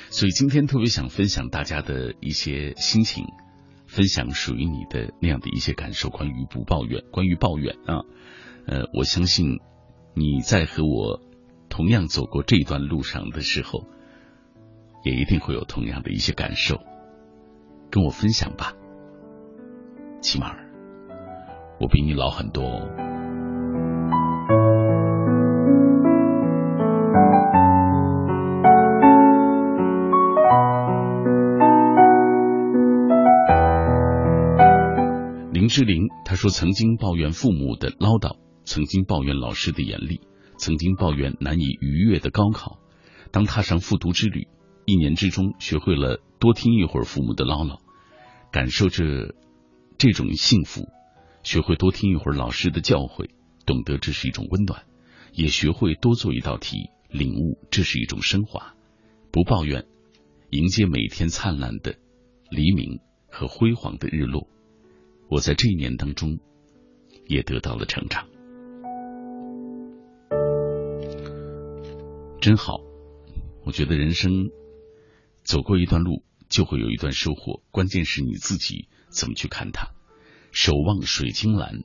[0.09, 3.25] 所以今天特别想分享大家的一些心情，
[3.85, 6.09] 分享属于你的那样的一些感受。
[6.09, 8.01] 关于不抱怨，关于抱怨啊，
[8.65, 9.59] 呃，我相信
[10.15, 11.21] 你在和我
[11.69, 13.85] 同样走过这段路上的时候，
[15.03, 16.81] 也一定会有同样的一些感受，
[17.91, 18.73] 跟我分享吧，
[20.21, 20.64] 起码。
[21.79, 22.63] 我比你老很多。
[35.51, 40.21] 林志玲，她说曾经抱怨父母的唠叨，曾经抱怨老师的严厉，
[40.57, 42.77] 曾经抱怨难以逾越的高考。
[43.31, 44.47] 当踏上复读之旅，
[44.85, 47.79] 一年之中学会了多听一会儿父母的唠唠，
[48.51, 49.33] 感受着
[49.97, 50.87] 这种幸福，
[51.45, 53.29] 学会多听一会儿老师的教诲，
[53.67, 54.79] 懂得这是一种温暖；
[55.31, 58.73] 也学会多做一道题，领悟这是一种升华。
[59.31, 59.85] 不抱怨，
[60.49, 61.95] 迎接每天灿烂的
[62.49, 64.49] 黎明和辉煌的日落。
[65.29, 66.39] 我在这一年当中
[67.27, 68.27] 也得到了成长，
[72.41, 72.79] 真好。
[73.63, 74.49] 我觉得人生
[75.43, 79.94] 走过一段路，就会有一段收获，关键是你自己怎么去看它。
[80.55, 81.83] 守望水晶蓝，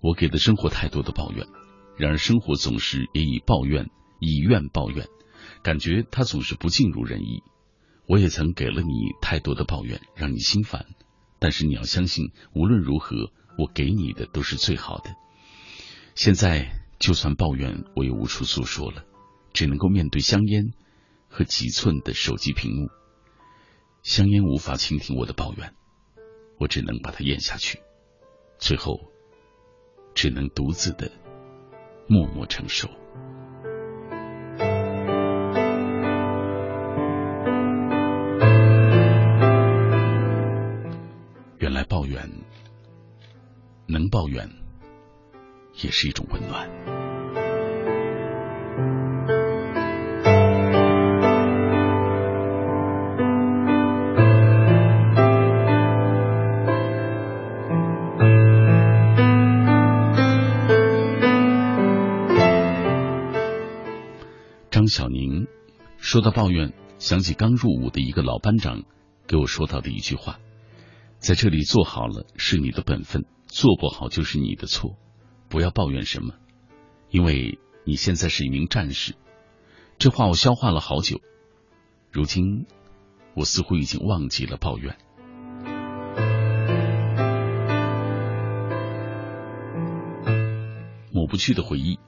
[0.00, 1.44] 我给的生活太多的抱怨，
[1.96, 3.90] 然而生活总是也以抱怨
[4.20, 5.08] 以怨抱怨。
[5.64, 7.42] 感觉它总是不尽如人意，
[8.06, 10.86] 我也曾给了你太多的抱怨，让你心烦。
[11.40, 15.10] 但是你要相信，无论如何，我给你的都是最好的。
[16.14, 19.02] 现在就算抱怨，我也无处诉说了，
[19.52, 20.72] 只能够面对香烟
[21.28, 22.88] 和几寸的手机屏幕。
[24.04, 25.74] 香烟无法倾听我的抱怨，
[26.60, 27.80] 我只能把它咽下去，
[28.58, 29.00] 最后
[30.14, 31.10] 只能独自的
[32.06, 32.86] 默默承受。
[41.58, 42.30] 原来抱怨，
[43.86, 44.46] 能抱怨，
[45.82, 46.99] 也是一种温暖。
[64.90, 65.46] 小宁
[65.96, 68.82] 说到抱怨，想起刚入伍的一个老班长
[69.26, 70.38] 给我说到的一句话。
[71.18, 74.96] 在这里做好了是你的本分，做不好就是你的错，
[75.48, 76.34] 不要抱怨什么，
[77.10, 79.14] 因为你现在是一名战士。
[79.98, 81.20] 这话我消化了好久，
[82.10, 82.66] 如今
[83.34, 84.96] 我似乎已经忘记了抱怨。
[91.12, 91.98] 抹不去的回忆，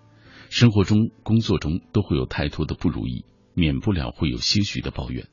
[0.52, 3.24] 生活中、工作中都会有太多的不如意，
[3.54, 5.28] 免不了会有些许的抱怨，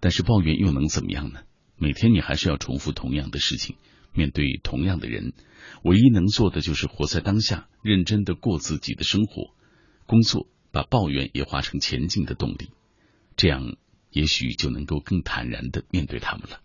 [0.00, 1.40] 但是抱怨又能怎么样呢？
[1.76, 3.76] 每天你还是要重复同样的事情，
[4.14, 5.34] 面对同样的人，
[5.82, 9.52] 唯一能做的就是活在当下，认真的过自己的生活，
[10.06, 12.70] 工作，把抱怨也化成前进的动力，
[13.36, 13.76] 这样
[14.10, 16.60] 也许就能够更坦然的面对他们了。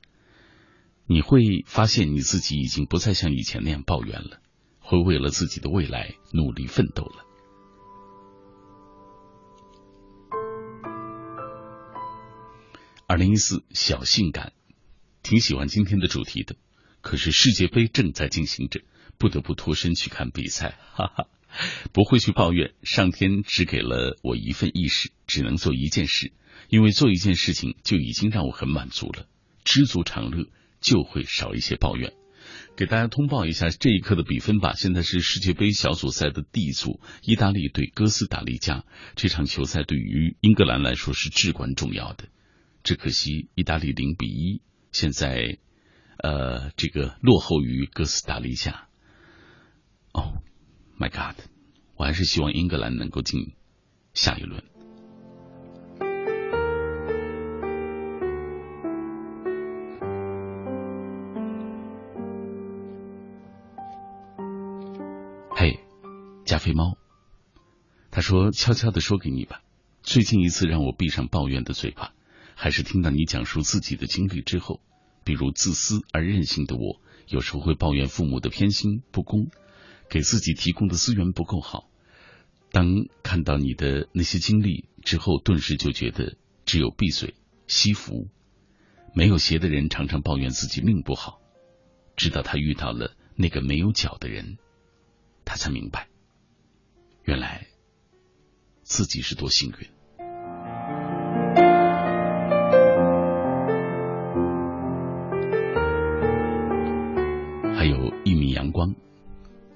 [1.08, 4.40] 你会发现你自己已经不再像以前那样抱怨了，
[4.80, 7.27] 会为了自己的未来努力奋斗了。
[13.10, 14.52] 二零一四小性感。
[15.24, 16.58] 挺喜欢今天的主题的，
[17.00, 18.82] 可是世界杯正在进行着，
[19.18, 21.28] 不得不脱身去看比赛，哈哈，
[21.94, 22.74] 不会去抱怨。
[22.84, 26.34] 上天只给了我一份意识，只能做一件事，
[26.68, 29.26] 因为做一件事情就已经让我很满足了，
[29.64, 30.50] 知足常乐，
[30.82, 32.12] 就会少一些抱怨。
[32.76, 38.84] 给大家通报一下这一刻的比分吧，现在是世界杯小组赛的 D 组，意大利对哥斯达黎加，
[39.16, 42.28] 这场球赛对于英格兰来说是至关重要的，
[42.88, 44.62] 只可惜意大利零比一。
[44.94, 45.58] 现在，
[46.20, 48.88] 呃，这个落后于哥斯达黎加。
[50.14, 50.42] 哦
[50.98, 51.36] ，My God！
[51.98, 53.52] 我还是希望英格兰能够进
[54.14, 54.64] 下一轮。
[65.50, 65.82] 嘿，
[66.46, 66.96] 加菲猫，
[68.12, 69.62] 他说：“悄悄的说给你吧，
[70.04, 72.14] 最近一次让我闭上抱怨的嘴巴。”
[72.60, 74.82] 还是听到你讲述自己的经历之后，
[75.24, 79.52] 比如自私而任性的我，有时候会抱怨父母的偏心不公，
[80.10, 81.88] 给自己提供的资源不够好。
[82.72, 86.36] 当看到你的那些经历之后，顿时就觉得
[86.66, 87.36] 只有闭嘴
[87.68, 88.28] 惜福。
[89.14, 91.40] 没有鞋的人常常抱怨自己命不好，
[92.16, 94.58] 直到他遇到了那个没有脚的人，
[95.46, 96.10] 他才明白，
[97.24, 97.68] 原来
[98.82, 99.97] 自己是多幸运。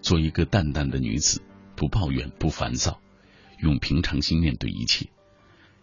[0.01, 1.41] 做一个淡淡的女子，
[1.75, 2.99] 不抱怨，不烦躁，
[3.59, 5.09] 用平常心面对一切。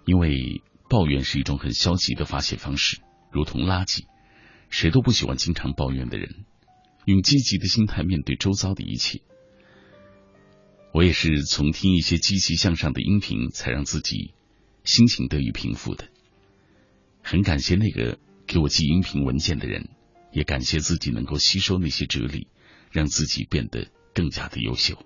[0.05, 3.01] 因为抱怨是一种很消极的发泄方式，
[3.31, 4.05] 如同垃圾。
[4.71, 6.45] 谁都不喜欢经常抱怨的人。
[7.05, 9.23] 用积极的心态面对周遭的一切。
[10.93, 14.35] 我也是从听一些积极向上的音频，才让自己
[14.85, 16.09] 心情得以平复的。
[17.23, 19.89] 很感谢那个给我寄音频文件的人，
[20.33, 22.49] 也感谢自己能够吸收那些哲理。
[22.91, 23.89] 让自己变得
[24.19, 24.97] 更加的优秀。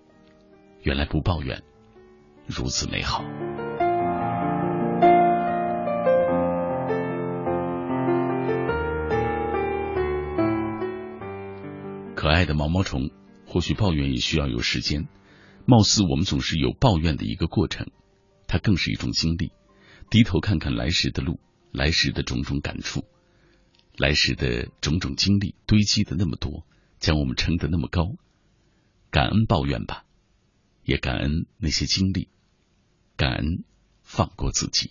[0.81, 1.63] 原来不抱怨
[2.47, 3.23] 如此美好。
[12.15, 13.11] 可爱的毛毛虫，
[13.47, 15.07] 或许抱怨也需要有时间。
[15.67, 17.89] 貌似我们总是有抱怨的一个过程，
[18.47, 19.53] 它更是一种经历。
[20.09, 21.39] 低头看看来时的路，
[21.71, 23.05] 来时的种种感触，
[23.99, 26.65] 来时的种种经历堆积的那么多，
[26.99, 28.17] 将我们撑得那么高。
[29.13, 30.07] 感恩抱怨吧，
[30.85, 32.29] 也感恩那些经历，
[33.15, 33.63] 感恩
[34.03, 34.91] 放过自己。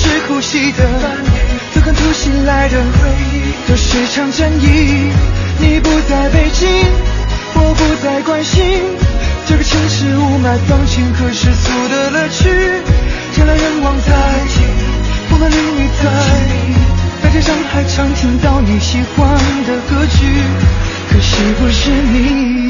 [0.00, 0.82] 是呼吸的？
[1.74, 5.12] 最看突袭来的回忆，都是场战役。
[5.58, 6.66] 你不在北京，
[7.54, 8.80] 我不再关心
[9.46, 12.48] 这个城市雾霾、放晴和世俗的乐趣。
[13.36, 14.06] 人来人往太
[14.48, 14.64] 近，
[15.28, 15.52] 风男雨
[16.00, 16.08] 太
[16.48, 16.74] 密，
[17.22, 19.36] 在街上还常听到你喜欢
[19.66, 20.24] 的歌曲，
[21.10, 22.69] 可惜不是你。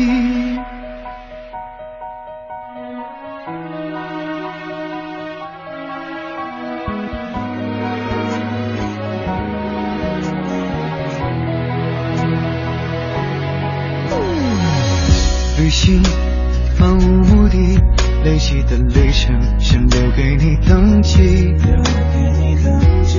[18.24, 21.54] 累积的里程想留给你登记。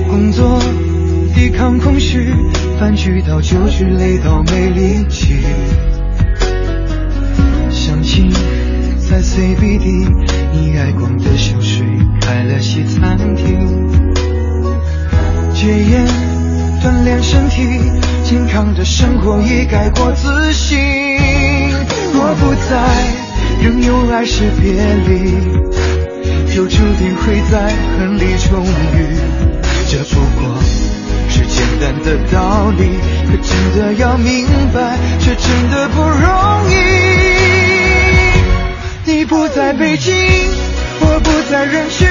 [0.08, 0.60] 工作
[1.34, 2.32] 抵抗空虚，
[2.78, 5.40] 饭局到酒局累到没力气。
[7.70, 8.30] 相亲
[9.10, 10.08] 在 CBD，
[10.52, 11.84] 你爱逛的秀水
[12.20, 13.90] 开了西餐厅。
[15.52, 16.06] 戒烟
[16.82, 17.62] 锻炼身体，
[18.24, 20.78] 健康的生活已改过自新。
[22.14, 22.76] 我不在，
[23.60, 24.72] 仍有爱是别
[25.06, 25.34] 离，
[26.54, 28.66] 就注定会在恨里重遇。
[29.88, 30.40] 这不过
[31.28, 32.82] 是简单的道理，
[33.28, 36.72] 可真的要明白，却真的不容易。
[39.04, 40.14] 你不在北京，
[41.00, 42.08] 我不在人群，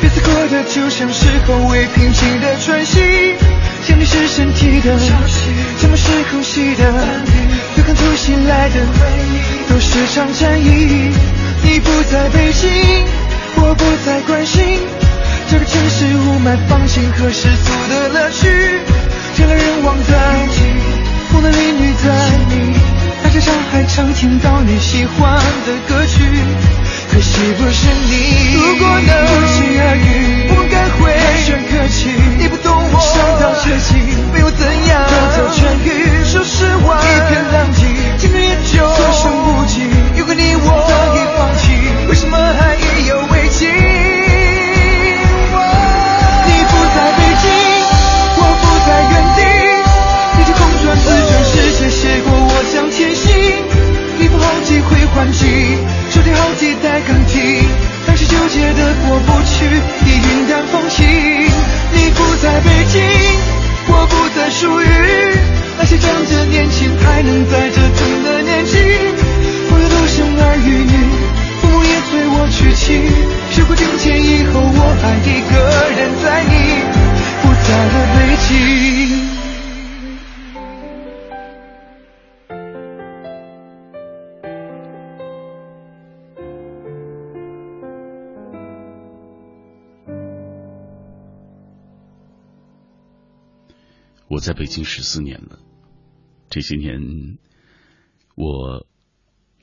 [0.00, 3.00] 彼此过得就像是后未平静的喘息。
[3.84, 4.98] 想你是身体的？
[4.98, 6.92] 什么是呼吸的？
[7.74, 8.80] 对抗突袭来的
[9.78, 11.14] 都是场战役。
[11.62, 12.68] 你不在北京，
[13.54, 14.80] 我不再关心
[15.48, 18.48] 这个城市雾霾、放晴和世俗的乐趣。
[19.38, 20.66] 人来人往在即，
[21.30, 22.10] 风男丽女在
[22.50, 22.74] 你，
[23.22, 26.24] 大街上还常听到你喜欢的歌曲。
[27.12, 28.54] 可惜不是你。
[28.54, 32.10] 如果能不期而遇，我该会寒暄客气。
[32.36, 33.94] 你不懂我，伤到绝境，
[34.34, 36.24] 没有怎样，得到痊愈。
[36.26, 37.86] 说实话，一片狼藉，
[38.18, 39.80] 情越久，所剩无几。
[40.16, 41.70] 有个你，我早已放弃，
[42.08, 43.68] 为什么还意犹未尽？
[46.46, 47.46] 你不在北京，
[48.36, 49.40] 我不在原地，
[50.40, 53.26] 已经风转自转世界，谢过我向前行。
[54.18, 55.78] 一波好几回换季，
[56.10, 57.62] 秋天好几代更替，
[58.06, 59.64] 那些纠结的过不去，
[60.04, 61.06] 已云淡风轻。
[61.94, 63.00] 你不在北京，
[63.86, 64.86] 我不再属于，
[65.78, 67.87] 那些仗着年轻还能在这。
[73.50, 74.66] 时过境迁以后，我
[75.02, 75.56] 还一个
[75.94, 76.52] 人在你
[77.42, 78.48] 不在的北京。
[94.28, 95.58] 我在北京十四年了，
[96.48, 97.38] 这些年，
[98.34, 98.86] 我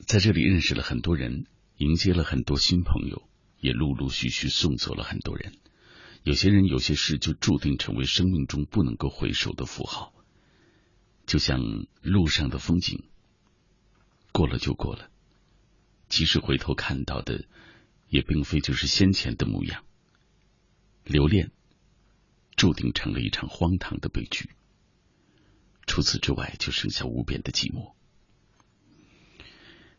[0.06, 1.46] 在这里认识了很多人。
[1.78, 3.28] 迎接了很多新朋友，
[3.60, 5.52] 也陆陆续续送走了很多人。
[6.22, 10.14] 有些人、有些事就注定成为生命中不能够回首的符号，
[11.26, 11.60] 就像
[12.02, 13.04] 路上的风景，
[14.32, 15.10] 过了就过了，
[16.08, 17.44] 即使回头看到的，
[18.08, 19.84] 也并非就是先前的模样。
[21.04, 21.52] 留恋，
[22.56, 24.50] 注定成了一场荒唐的悲剧。
[25.86, 27.95] 除此之外，就剩下无边的寂寞。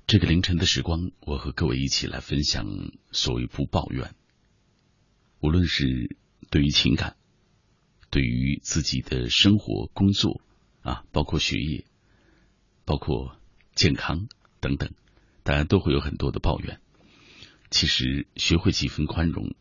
[0.07, 2.65] 这个凌晨的时光，我和各位一起来分享
[3.11, 4.15] 所谓不抱怨。
[5.41, 6.15] 无论是
[6.49, 7.17] 对于情感，
[8.09, 10.39] 对于自己的生活、工作
[10.81, 11.84] 啊，包括学业，
[12.85, 13.38] 包括
[13.75, 14.29] 健康
[14.61, 14.93] 等等，
[15.43, 16.79] 大家都会有很多的抱怨。
[17.69, 19.55] 其实，学会几分宽容，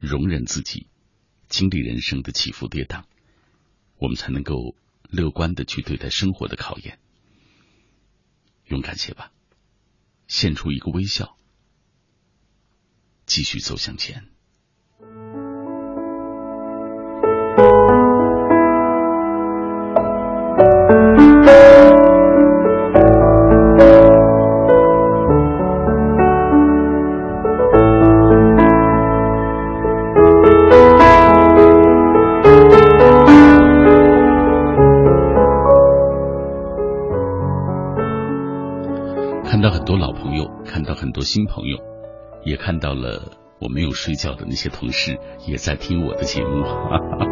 [0.00, 0.86] 容忍自己，
[1.50, 3.04] 经历人生的起伏跌宕，
[3.98, 4.74] 我们才能够
[5.10, 6.98] 乐观的去对待生活的考验。
[8.64, 9.30] 勇敢些吧，
[10.26, 11.36] 献出一个微笑，
[13.26, 14.31] 继续走向前。
[39.92, 41.76] 多老朋友，看到很多新朋友，
[42.46, 47.26] 也看到了我没有睡觉的那些同事也在听我的节目，哈 哈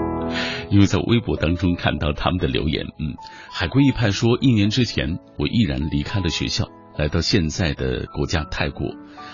[0.68, 2.84] 因为在微博当中看到他们的留言。
[2.98, 3.16] 嗯，
[3.50, 6.68] 海归一派说，一年之前我毅然离开了学校，
[6.98, 8.88] 来到现在的国家泰国，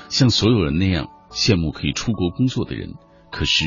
[0.08, 2.94] 像所有人那样羡慕可以出国工作的人。
[3.32, 3.64] 可是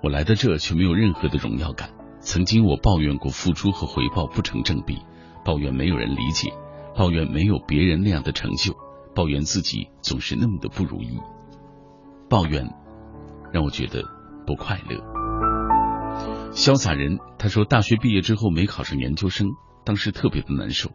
[0.00, 1.90] 我来到这却没有任何的荣耀感。
[2.20, 4.98] 曾经我抱怨过付出和回报不成正比，
[5.44, 6.52] 抱怨没有人理解。
[6.96, 8.74] 抱怨没有别人那样的成就，
[9.14, 11.18] 抱怨自己总是那么的不如意，
[12.28, 12.72] 抱怨
[13.52, 14.04] 让我觉得
[14.46, 15.02] 不快乐。
[16.52, 19.48] 潇洒人他说，大学毕业之后没考上研究生，
[19.84, 20.90] 当时特别的难受，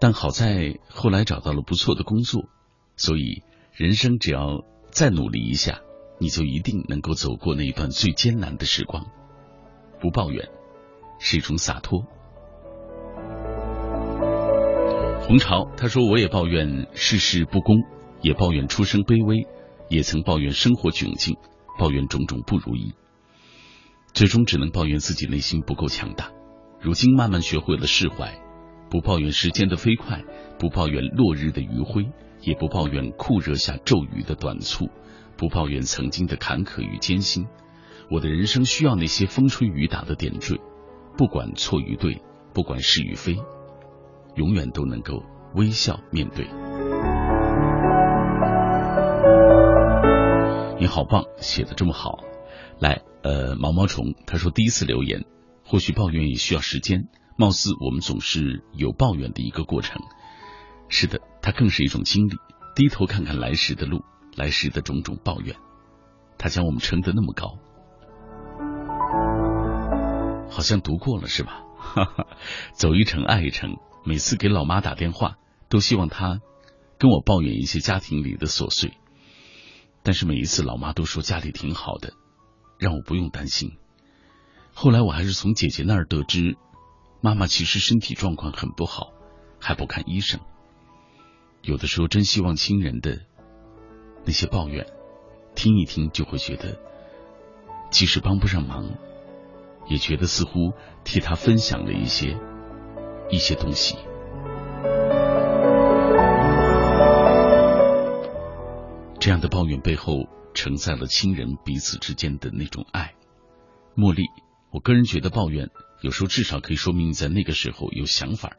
[0.00, 2.48] 但好在后来找到了不错的工作，
[2.96, 3.42] 所以
[3.72, 5.80] 人生只要再努力一下，
[6.18, 9.04] 你就一定能够走过那一段最艰难的时光。
[10.00, 10.48] 不抱怨
[11.18, 12.06] 是一种洒脱。
[15.28, 17.76] 红潮他说：“我也抱怨世事不公，
[18.22, 19.46] 也抱怨出身卑微，
[19.90, 21.36] 也曾抱怨生活窘境，
[21.78, 22.94] 抱怨种种不如意，
[24.14, 26.30] 最终只能抱怨自己内心不够强大。
[26.80, 28.40] 如今慢慢学会了释怀，
[28.88, 30.24] 不抱怨时间的飞快，
[30.58, 32.10] 不抱怨落日的余晖，
[32.40, 34.88] 也不抱怨酷热下骤雨的短促，
[35.36, 37.48] 不抱怨曾经的坎坷与艰辛。
[38.10, 40.58] 我的人生需要那些风吹雨打的点缀，
[41.18, 42.22] 不管错与对，
[42.54, 43.36] 不管是与非。”
[44.38, 45.24] 永远都能够
[45.56, 46.46] 微笑面对。
[50.78, 52.20] 你好棒，写的这么好。
[52.78, 55.24] 来，呃，毛毛虫他说第一次留言，
[55.66, 57.08] 或许抱怨也需要时间。
[57.36, 60.00] 貌似我们总是有抱怨的一个过程。
[60.88, 62.36] 是的，它更是一种经历。
[62.76, 64.04] 低头看看来时的路，
[64.36, 65.56] 来时的种种抱怨，
[66.38, 67.58] 它将我们撑得那么高。
[70.48, 71.64] 好像读过了是吧？
[71.76, 72.26] 哈哈，
[72.72, 73.76] 走一程爱一程。
[74.08, 75.36] 每次给老妈打电话，
[75.68, 76.40] 都希望她
[76.98, 78.94] 跟我抱怨一些家庭里的琐碎，
[80.02, 82.14] 但是每一次老妈都说家里挺好的，
[82.78, 83.76] 让我不用担心。
[84.72, 86.56] 后来我还是从姐姐那儿得知，
[87.20, 89.12] 妈妈其实身体状况很不好，
[89.60, 90.40] 还不看医生。
[91.60, 93.20] 有的时候真希望亲人的
[94.24, 94.86] 那些抱怨
[95.54, 96.78] 听一听，就会觉得
[97.90, 98.88] 即使帮不上忙，
[99.86, 100.72] 也觉得似乎
[101.04, 102.40] 替他分享了一些。
[103.30, 103.96] 一些东西，
[109.20, 113.14] 这样的抱怨背后承载了亲人彼此之间的那种爱。
[113.96, 114.24] 茉莉，
[114.70, 115.68] 我个人觉得抱怨
[116.00, 118.52] 有时候至少可以说明你在那个时候有想法。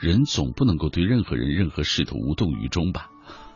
[0.00, 3.10] 人总不能够对任何人、任何事都无动于衷吧？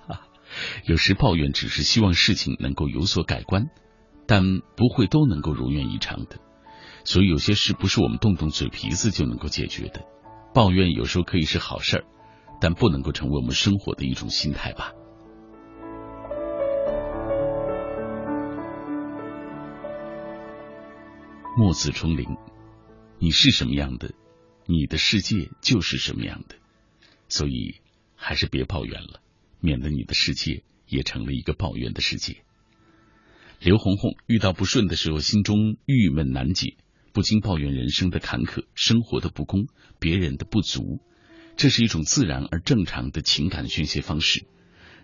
[0.86, 3.70] 有时抱怨只是希望事情能够有所改观，
[4.26, 6.38] 但不会都能够如愿以偿的。
[7.04, 10.04] 所以有些事不是我们动动嘴皮子就能够解决的。
[10.58, 12.04] 抱怨有时候可以是好事儿，
[12.60, 14.92] 但不能够成为我们生活的一种心态吧。
[21.56, 22.26] 墨子重林，
[23.20, 24.10] 你是什么样的，
[24.66, 26.56] 你的世界就是什么样的，
[27.28, 27.76] 所以
[28.16, 29.20] 还是别抱怨了，
[29.60, 32.38] 免得你的世界也成了一个抱怨的世界。
[33.60, 36.74] 刘红红遇到不顺的时候，心中郁闷难解。
[37.18, 39.66] 不禁抱怨人生的坎坷、生活的不公、
[39.98, 41.00] 别人的不足，
[41.56, 44.46] 这是一种自然而正常的情感宣泄方式。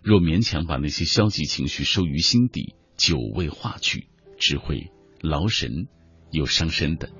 [0.00, 4.06] 若勉强把那些消极情绪收于心底，久未化去，
[4.38, 4.92] 只会
[5.22, 5.88] 劳神
[6.30, 7.10] 又伤身的。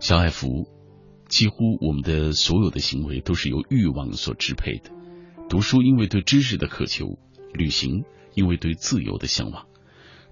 [0.00, 0.68] 小爱福，
[1.30, 5.01] 几乎我们的所有的行为都是由欲望所支配的。
[5.52, 7.18] 读书因为对知识的渴求，
[7.52, 9.66] 旅行因为对自由的向往，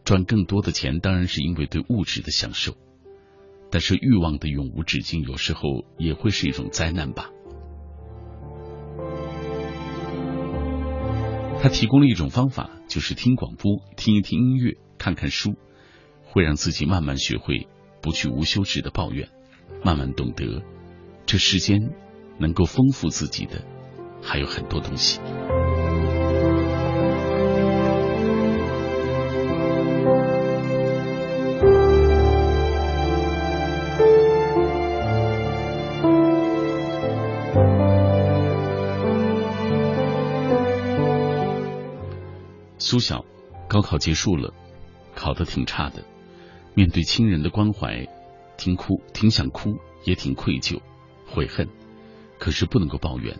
[0.02, 2.72] 赚更多的钱当然是因为对物质的享受。
[3.70, 7.28] 但是欲望的永无止境，有时候也会是一种灾难吧。
[11.60, 15.54] 他提供了一种方法，就是听广播，听一听音乐，看看书，
[16.22, 17.68] 会让自己慢慢学会
[18.00, 19.28] 不去无休止的抱怨。
[19.84, 20.62] 慢慢懂得，
[21.26, 21.92] 这世间
[22.38, 23.66] 能够丰富自己的
[24.22, 25.20] 还有很多东西。
[42.78, 43.24] 苏晓，
[43.68, 44.52] 高考结束了，
[45.14, 46.02] 考得挺差的，
[46.74, 48.06] 面对亲人的关怀。
[48.56, 50.80] 挺哭，挺想哭，也挺愧疚、
[51.26, 51.66] 悔恨，
[52.38, 53.38] 可是不能够抱怨。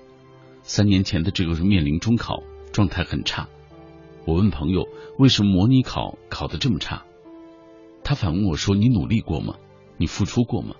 [0.72, 3.48] 三年前的这个是面临中考，状态很差。
[4.24, 4.86] 我问朋友
[5.18, 7.04] 为什么模拟考考得这么差，
[8.04, 9.56] 他反问我说：“你努力过吗？
[9.96, 10.76] 你付出过吗？”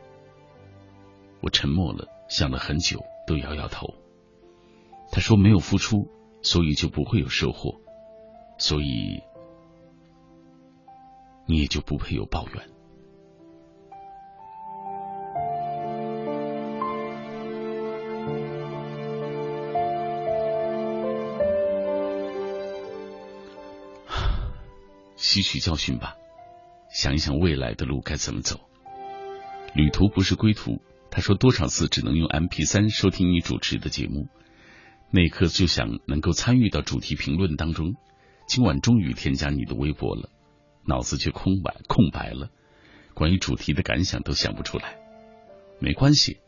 [1.43, 3.93] 我沉默了，想了很久，都摇摇头。
[5.11, 6.07] 他说：“没有付出，
[6.41, 7.81] 所以就不会有收获，
[8.59, 9.21] 所以
[11.47, 12.63] 你也就不配有抱怨。”
[25.21, 26.17] 吸取教训吧，
[26.91, 28.59] 想一想未来的路该怎么走。
[29.75, 30.83] 旅途不是归途。
[31.11, 34.29] 他说多少次只能用 M P 三收听你主持的节目，
[35.11, 37.97] 那一刻就想能够参与到主题评论当中。
[38.47, 40.31] 今晚终于添加你的微博了，
[40.87, 42.49] 脑子却空白空白了，
[43.13, 44.99] 关于主题的感想都想不出来。
[45.81, 46.39] 没关系，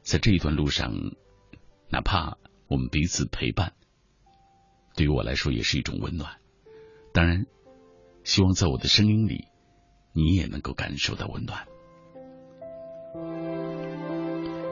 [0.00, 0.94] 在这一段路上，
[1.90, 2.38] 哪怕
[2.68, 3.74] 我们彼此陪伴，
[4.96, 6.38] 对于我来说也是一种温暖。
[7.12, 7.46] 当然。
[8.24, 9.46] 希望在我的声音里，
[10.12, 11.66] 你也能够感受到温暖。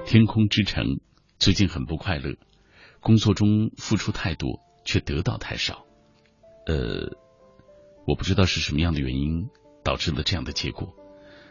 [0.06, 1.00] 天空之城
[1.38, 2.36] 最近很不快乐，
[3.00, 5.84] 工作中付出太多，却得到太少。
[6.66, 7.16] 呃，
[8.06, 9.48] 我不知道是什么样的原因
[9.84, 10.94] 导致了这样的结果。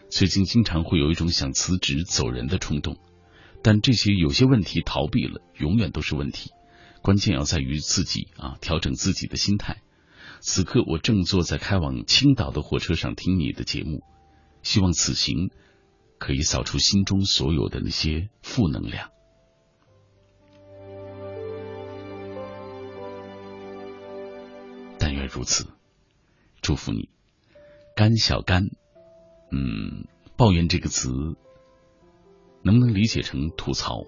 [0.10, 2.98] 最近经常会有一种想辞职走人的冲动，
[3.62, 6.52] 但这些有些问题逃避了，永远都是问题。
[7.02, 9.82] 关键要在于自己啊，调整自己的心态。
[10.42, 14.04] 此刻我正坐在开往青岛的火车上听你的节目，
[14.64, 15.52] 希望此行
[16.18, 19.10] 可以扫除心中所有的那些负能量。
[24.98, 25.68] 但愿如此，
[26.62, 27.10] 祝福你，
[27.96, 28.70] 甘小甘。
[29.52, 30.08] 嗯，
[30.38, 31.10] 抱怨这个词
[32.62, 34.04] 能不能理解成吐槽？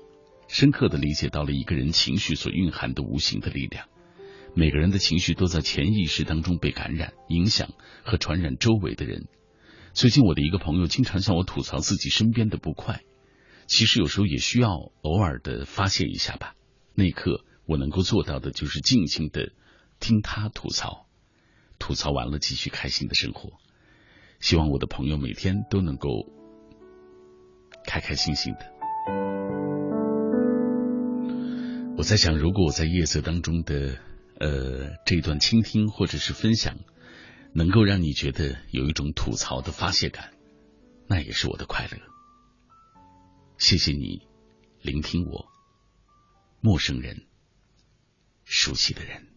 [0.48, 3.88] 深刻的理解到了一个人情绪所蕴含的无形的力量。
[4.54, 7.70] 每个人的情绪都在潜意识当中被感染、影响
[8.04, 9.28] 和传染周围的人。
[9.94, 13.02] 最近，我的一个朋友经常向我吐槽自己身边的不快。
[13.68, 16.56] 其实有时候也需要偶尔的发泄一下吧。
[16.96, 19.54] 那一刻，我能够做到的就是静静的
[20.02, 21.08] 听他吐槽，
[21.80, 23.54] 吐槽完了继续开心的生活。
[24.42, 26.10] 希望我的朋友每天都能够
[27.88, 28.60] 开开心心的。
[31.98, 33.98] 我在想，如果我在夜色当中的。
[34.42, 36.80] 呃，这段倾听或者是分享，
[37.54, 40.34] 能够让你觉得有一种吐槽的发泄感，
[41.06, 42.00] 那也是我的快乐。
[43.60, 44.28] 谢谢你
[44.82, 45.46] 聆听我，
[46.60, 47.28] 陌生人，
[48.44, 49.31] 熟悉的人。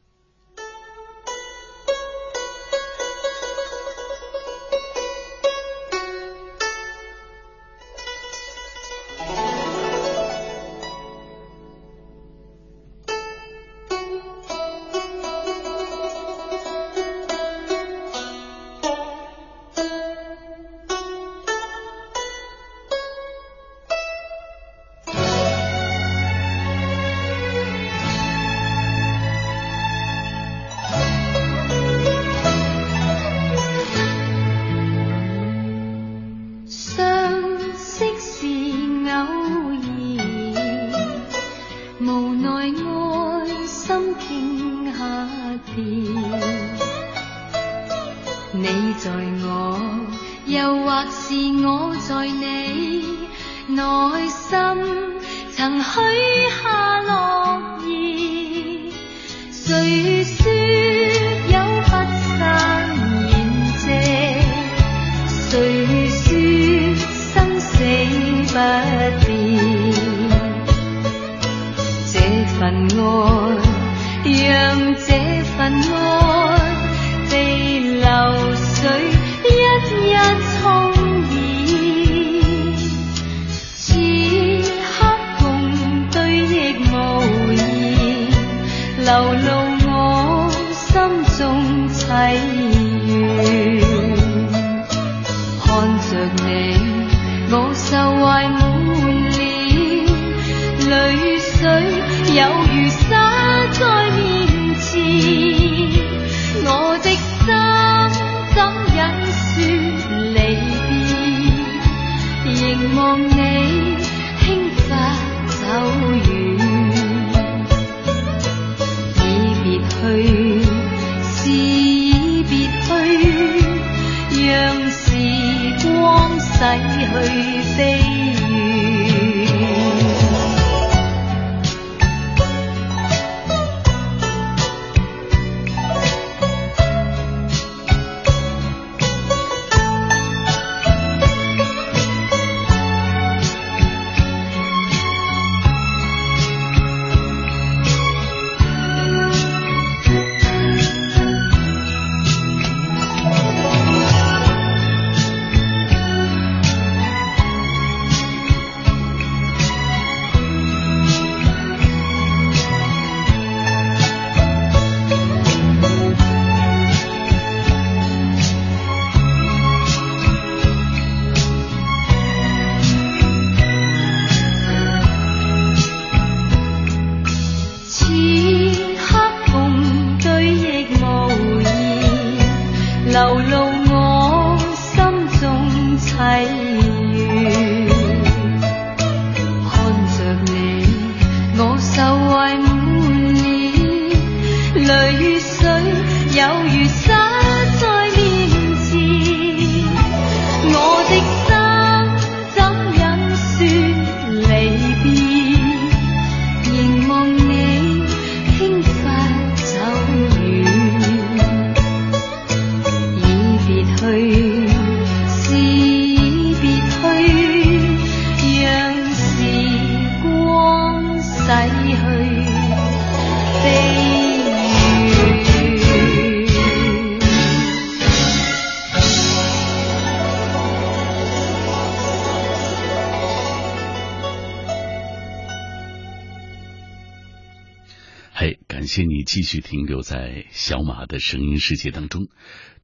[239.65, 242.28] 停留在小马的声音世界当中。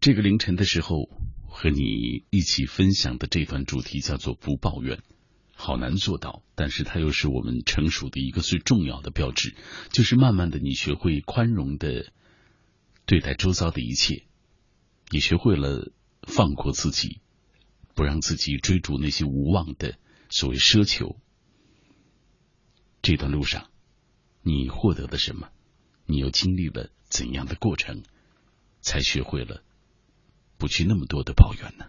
[0.01, 1.11] 这个凌晨的时候，
[1.47, 5.03] 和你一起分享的这段主题叫做“不抱怨”，
[5.55, 9.55] 好难做到，但是它又是我们成熟的一个最重要的标志，
[9.91, 12.11] 就是慢慢的你学会宽容的
[13.05, 14.25] 对待周遭的一切，
[15.11, 15.93] 也学会了
[16.23, 17.21] 放过自己，
[17.95, 19.99] 不让自己追逐那些无望的
[20.31, 21.21] 所谓奢求。
[23.03, 23.67] 这段路上。
[24.43, 25.51] 你获得了什么？
[26.11, 28.03] 你又经历了怎样的过程，
[28.81, 29.63] 才学会了
[30.59, 31.87] 不去那么多的抱怨呢？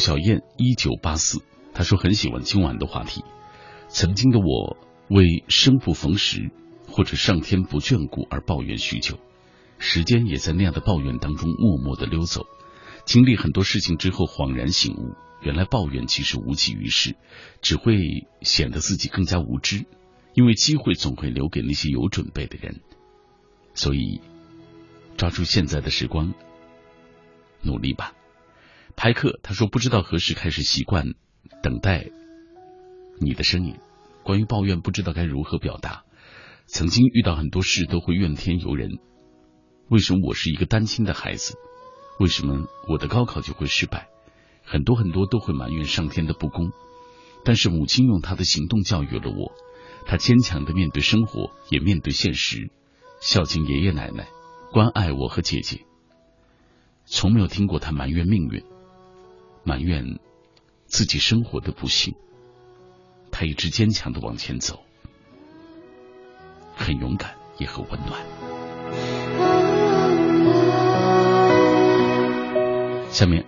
[0.00, 1.42] 小燕一九八四，
[1.74, 3.22] 他说很喜欢今晚的话题。
[3.88, 4.78] 曾经的我
[5.08, 6.50] 为生不逢时
[6.88, 9.18] 或者上天不眷顾而抱怨许久，
[9.78, 12.46] 时间也在那样的抱怨当中默默的溜走。
[13.04, 17.14] 经历很多事情之后，恍然醒悟，原来抱怨其实无济于事，
[17.60, 19.84] 只会显得自己更加无知。
[20.32, 22.80] 因为机会总会留给那些有准备的人，
[23.74, 24.22] 所以
[25.18, 26.32] 抓住现在的时光，
[27.62, 28.14] 努力吧。
[29.02, 31.14] 拍客他说不知道何时开始习惯
[31.62, 32.10] 等待
[33.18, 33.76] 你的声音，
[34.22, 36.04] 关于抱怨不知道该如何表达。
[36.66, 38.98] 曾经遇到很多事都会怨天尤人，
[39.88, 41.54] 为什么我是一个单亲的孩子？
[42.18, 44.08] 为什么我的高考就会失败？
[44.66, 46.70] 很多很多都会埋怨上天的不公。
[47.42, 49.54] 但是母亲用她的行动教育了我，
[50.04, 52.70] 她坚强的面对生活，也面对现实，
[53.22, 54.28] 孝敬爷爷奶奶，
[54.70, 55.86] 关爱我和姐姐。
[57.06, 58.62] 从没有听过她埋怨命运，
[59.70, 60.18] 埋怨
[60.86, 62.16] 自己生活的不幸。
[63.30, 64.80] 他一直坚强的往前走，
[66.74, 68.20] 很勇敢，也很温暖。
[73.12, 73.46] 下面，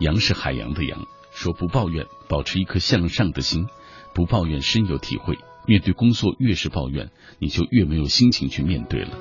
[0.00, 3.68] 杨是海洋的洋，说不抱怨，保持一颗向上的心，
[4.14, 5.38] 不抱怨深有体会。
[5.64, 9.16] 面对工作越是抱怨，你就越没有心情去面对了。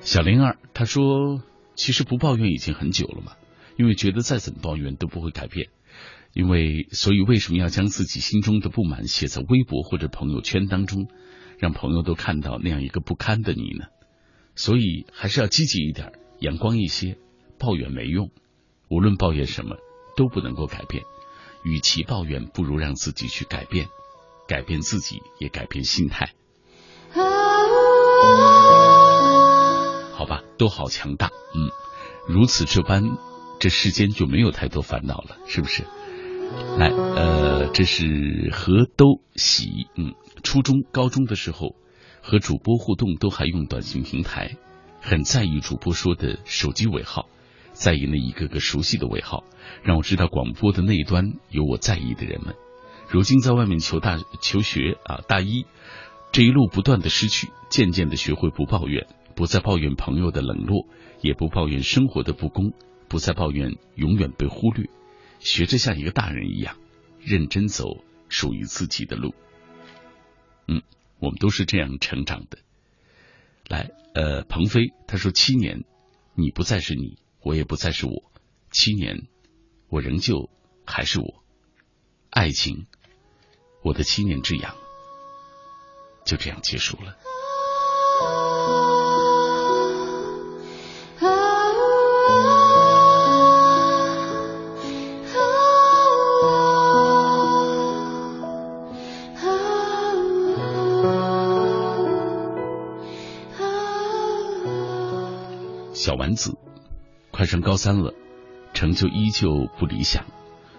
[0.00, 1.42] 小灵儿他说，
[1.74, 3.32] 其实不抱怨已经很久了嘛，
[3.80, 5.70] 因为觉得再怎么抱怨都不会改变，
[6.34, 11.08] 因为所以为什么要将自己心中的不满写在微博或者朋友圈当中，
[11.58, 13.86] 让朋友都看到那样一个不堪的你呢？
[14.54, 17.16] 所以还是要积极一点，阳光一些。
[17.58, 18.30] 抱怨没用，
[18.90, 19.76] 无论抱怨什么
[20.14, 21.04] 都不能够改变。
[21.64, 23.88] 与其抱怨，不如让自己去改变，
[24.46, 26.32] 改变自己，也改变心态。
[30.12, 31.70] 好吧，都好强大，嗯，
[32.28, 33.04] 如此这般，
[33.60, 35.84] 这世间就没有太多烦恼了，是不是？
[36.78, 41.76] 来，呃，这是何都喜，嗯，初中、高中的时候
[42.22, 44.56] 和主播互动都还用短信平台，
[45.00, 47.28] 很在意主播说的手机尾号。
[47.72, 49.44] 在意那一个个熟悉的尾号，
[49.84, 52.54] 让我知道广播的那一端有我在意的人们。
[53.08, 55.64] 如今在外面求大求学啊，大一
[56.32, 59.06] 这一路不断的失去，渐渐的学会不抱怨，
[59.36, 60.86] 不再抱怨朋友的冷落，
[61.22, 62.72] 也不抱怨生活的不公，
[63.10, 64.88] 不再抱怨永远被忽略，
[65.40, 66.78] 学着像一个大人一样
[67.20, 69.34] 认真走属于自己的路。
[70.68, 70.80] 嗯，
[71.18, 72.58] 我们都是这样成长的。
[73.66, 75.84] 来，呃，鹏飞他说七年，
[76.34, 77.18] 你不再是你。
[77.42, 78.30] 我也不再是我，
[78.70, 79.26] 七年，
[79.88, 80.50] 我仍旧
[80.86, 81.42] 还是我。
[82.30, 82.86] 爱情，
[83.82, 84.76] 我的七年之痒，
[86.24, 87.16] 就这样结束了。
[106.34, 106.58] 子。
[107.30, 108.14] 快上高三了，
[108.74, 110.26] 成就依旧不理想。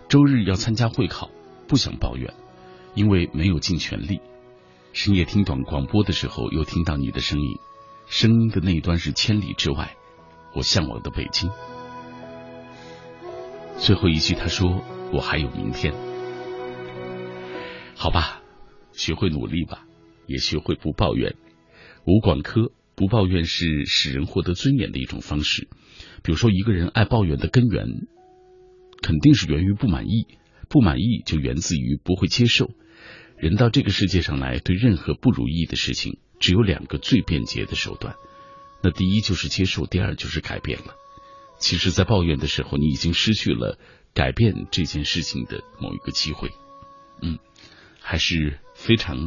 [0.09, 1.29] 周日要参加会考，
[1.67, 2.33] 不想抱怨，
[2.95, 4.19] 因为没有尽全力。
[4.93, 7.57] 深夜听短广播的时候，又听到你的声音，
[8.07, 9.95] 声音的那一端是千里之外，
[10.53, 11.49] 我向往的北京。
[13.77, 14.83] 最后一句，他说
[15.13, 15.93] ：“我还有明天。”
[17.95, 18.41] 好吧，
[18.91, 19.85] 学会努力吧，
[20.27, 21.35] 也学会不抱怨。
[22.05, 22.71] 吴广科，
[23.01, 25.67] 不抱怨是使人获得尊严的一种方式。
[26.21, 27.87] 比如说，一个人爱抱怨的根源，
[29.01, 30.27] 肯定是源于不满意，
[30.69, 32.69] 不满意就源自于不会接受。
[33.39, 38.13] 人到这个世界上来，对任何不如意的事情，只有两个最便捷的手段，
[38.83, 40.93] 那第一就是接受，第二就是改变了。
[41.57, 43.79] 其实，在抱怨的时候，你已经失去了
[44.13, 46.51] 改变这件事情的某一个机会。
[47.23, 47.39] 嗯，
[47.99, 49.17] 还是非常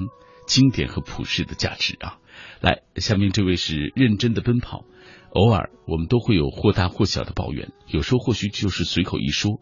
[0.46, 2.18] 经典和普世的价值啊！
[2.60, 4.84] 来，下面这位是认真的奔跑。
[5.30, 9.60] 偶尔，我们都会有或大或小的抱怨，有时候或许就是随口一说，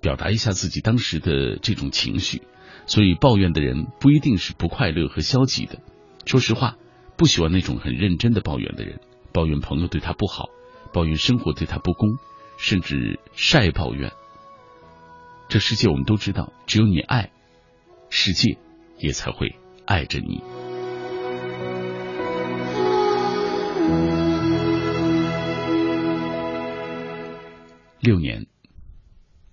[0.00, 2.42] 表达一下自己当时的这种情绪。
[2.86, 5.80] 所以，抱怨的人不一定是不快乐和消极的。
[6.24, 6.76] 说实话，
[7.16, 9.00] 不喜欢那种很认真的抱怨的人，
[9.32, 10.48] 抱怨朋友对他不好，
[10.92, 12.16] 抱怨生活对他不公，
[12.56, 14.12] 甚至晒抱怨。
[15.48, 17.30] 这世界我们都知道，只有你爱，
[18.08, 18.56] 世界
[18.98, 20.42] 也才会爱着你。
[28.00, 28.46] 六年，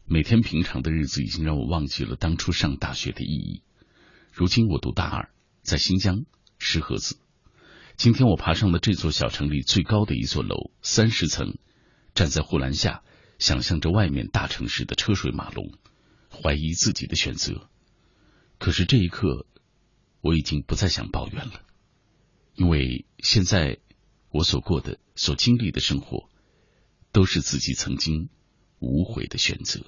[0.05, 3.63] 每天平常的日子已经让我忘记了当初上大学的意义。
[4.31, 5.31] 如今我读大二，
[5.63, 6.26] 在新疆
[6.59, 7.17] 石河子。
[7.97, 11.57] 今天我爬上了这座小城里最高的一座楼，三十层，
[12.13, 13.01] 站在护栏下，
[13.39, 15.72] 想象着外面大城市的车水马龙，
[16.30, 17.67] 怀疑自己的选择。
[18.59, 19.47] 可是这一刻，
[20.22, 21.63] 我已经不再想抱怨了，
[22.53, 23.80] 因为现在
[24.30, 26.30] 我所过的、所经历的生活，
[27.11, 28.30] 都是自己曾经。
[28.80, 29.85] 无悔的选择，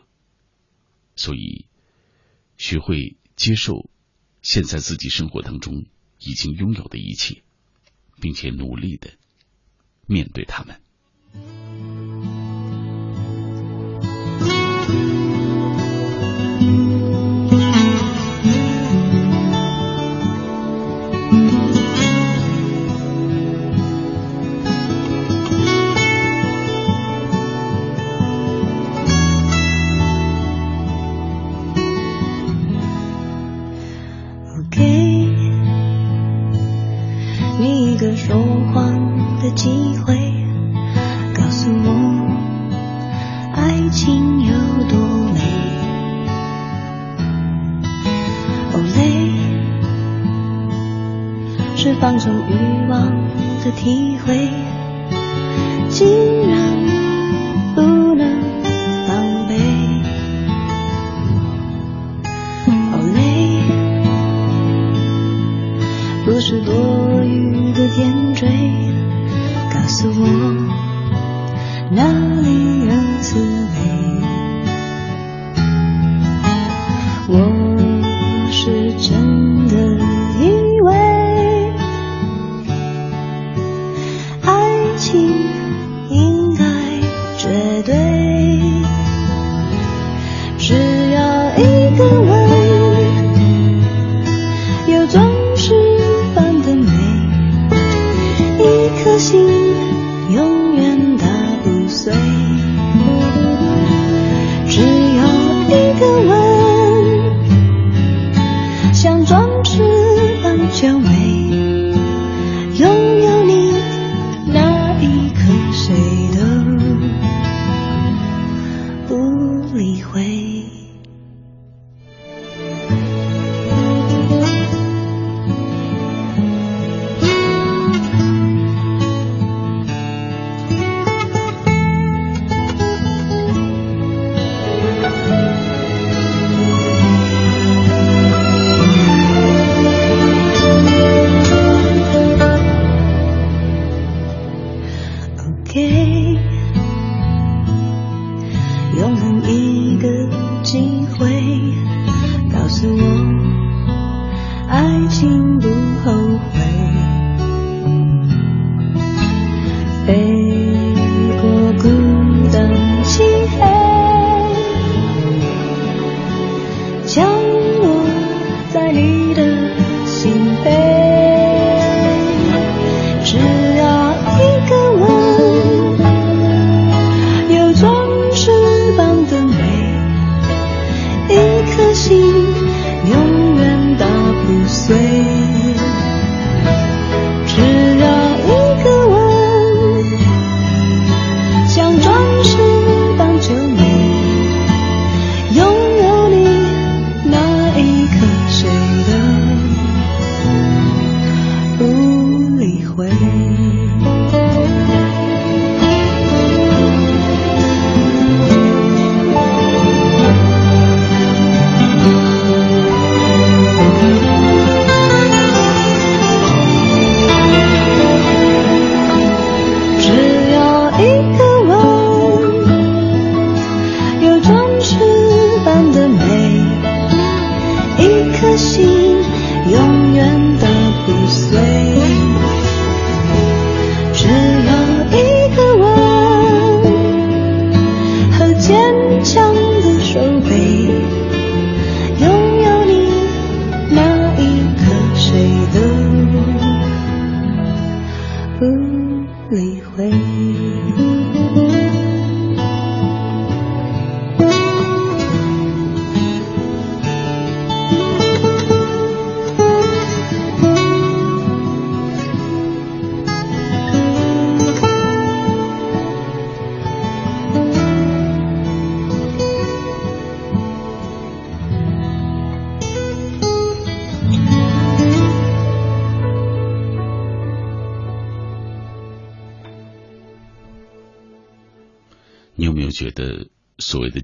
[1.16, 1.66] 所以
[2.58, 3.90] 学会接受
[4.42, 5.86] 现在自己生活当中
[6.20, 7.44] 已经拥有的一切，
[8.20, 9.12] 并且努力的
[10.06, 10.82] 面对他们。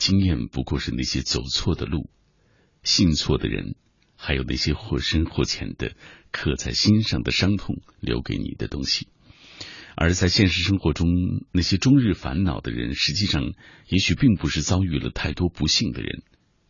[0.03, 2.09] 经验不过是那些走错的路、
[2.83, 3.77] 信错的人，
[4.17, 5.95] 还有那些或深或浅的
[6.29, 9.07] 刻在心上的伤痛留给你的东西？
[9.95, 11.07] 而在现实生活中，
[11.53, 13.53] 那些终日烦恼的人，实际上
[13.87, 16.21] 也许并不是遭遇了太多不幸的人，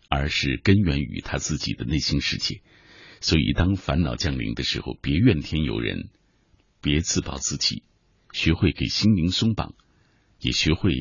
[0.10, 2.62] 而是根源于他自己的内心世界。
[3.20, 6.12] 所以，当烦恼降临的时候，别怨天尤人，
[6.84, 7.82] 别自暴自弃，
[8.32, 9.74] 学会给心灵松绑，
[10.40, 10.92] 也学会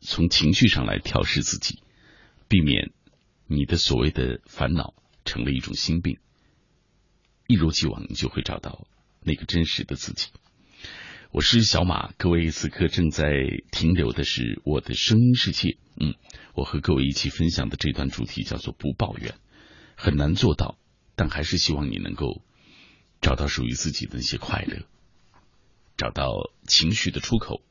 [0.00, 1.82] 从情绪上来调试自己，
[2.48, 2.90] 避免
[3.46, 4.94] 你的所谓的烦恼
[5.24, 6.18] 成了一种心病。
[7.46, 8.86] 一如既往，你就会找到
[9.22, 10.28] 那个真实的自己。
[11.32, 13.30] 我是小马，各位此刻正在
[13.70, 15.76] 停留的是我的声音世界。
[15.96, 16.14] 嗯，
[16.54, 19.34] 我和各位一起分享的这段主题叫做不抱怨，
[19.96, 20.78] 很难做到，
[21.14, 22.42] 但还是希望你能够
[23.20, 24.86] 找到属于自己的那些快乐，
[25.96, 26.32] 找到
[26.66, 27.62] 情绪的出口，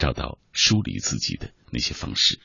[0.00, 2.40] 找到梳理自己的那些方式。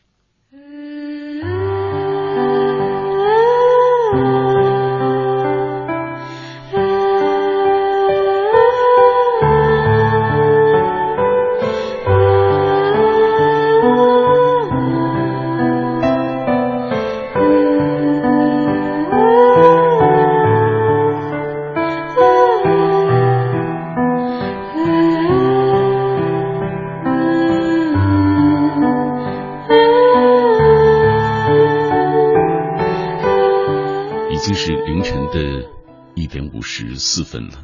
[36.65, 37.63] 十四分了，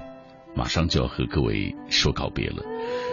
[0.55, 2.63] 马上就要和各位说告别了，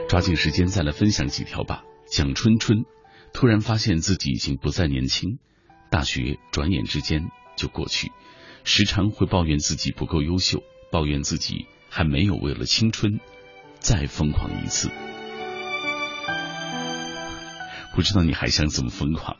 [0.08, 1.82] 抓紧时间再来分享几条吧。
[2.06, 2.84] 蒋春春
[3.32, 5.38] 突然发现自己已经不再年轻，
[5.90, 7.22] 大学转眼之间
[7.56, 8.12] 就过去，
[8.64, 10.62] 时常会抱怨自己不够优秀，
[10.92, 13.18] 抱怨自己还没有为了青春
[13.80, 14.90] 再疯狂一次。
[17.94, 19.36] 不知道你还想怎么疯狂？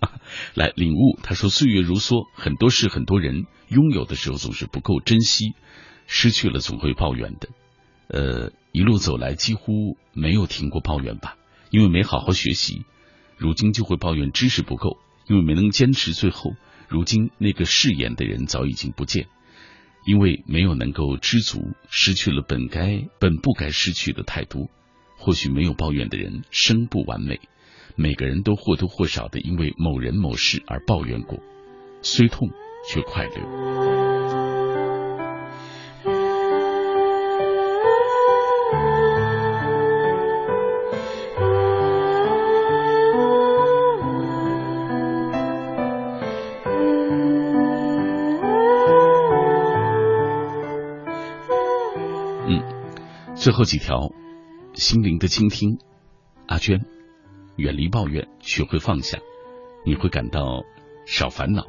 [0.54, 1.18] 来领悟。
[1.22, 5.54] 他说：“岁月如梭，很多事、很多人拥有的时候总是不够珍惜，
[6.08, 7.48] 失去了总会抱怨的。
[8.08, 11.36] 呃，一路走来几乎没有停过抱怨吧？
[11.70, 12.84] 因为没好好学习，
[13.36, 14.98] 如今就会抱怨知识不够；
[15.28, 16.54] 因为没能坚持最后，
[16.88, 19.26] 如今那个誓言的人早已经不见；
[20.06, 24.68] 因为没有能够知足，失去了本该、本不该失去的太多。
[25.18, 27.38] 或许没有抱怨的人生不完美。”
[28.00, 31.40] 每个人都或多或少的因为某人某事而抱怨过，
[32.00, 32.48] 虽痛
[32.88, 34.57] 却快乐。
[53.48, 54.12] 最后几条，
[54.74, 55.78] 心灵的倾听，
[56.48, 56.84] 阿娟。
[57.56, 59.20] 远离抱怨，学会放下，
[59.86, 60.64] 你会感到
[61.06, 61.66] 少烦恼。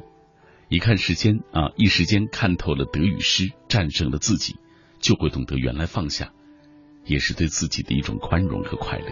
[0.68, 4.56] 一看时间啊，一时间看透了得与失，战胜了自己，
[4.98, 6.34] 就会懂得原来放下，
[7.06, 9.06] 也是对自己的一种宽容和快乐。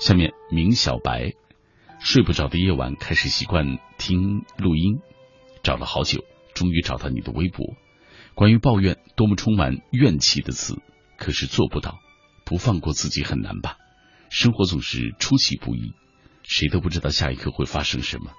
[0.00, 1.34] 下面，明小白，
[1.98, 5.00] 睡不着的夜晚开始习惯听录音，
[5.62, 6.24] 找了好久，
[6.54, 7.76] 终于找到你的微博。
[8.40, 10.78] 关于抱怨，多么充满怨气的词，
[11.18, 11.98] 可是做不到。
[12.46, 13.76] 不放过自己很难吧？
[14.30, 15.92] 生活总是出其不意，
[16.42, 18.30] 谁都不知道下一刻会发生什么。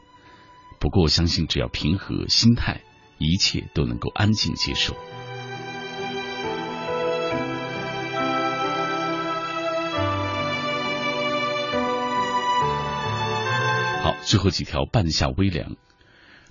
[0.80, 2.82] 不过我相信，只要平和心态，
[3.19, 4.95] 一切都能够安静接受。
[14.02, 15.76] 好，最后几条，半夏微凉。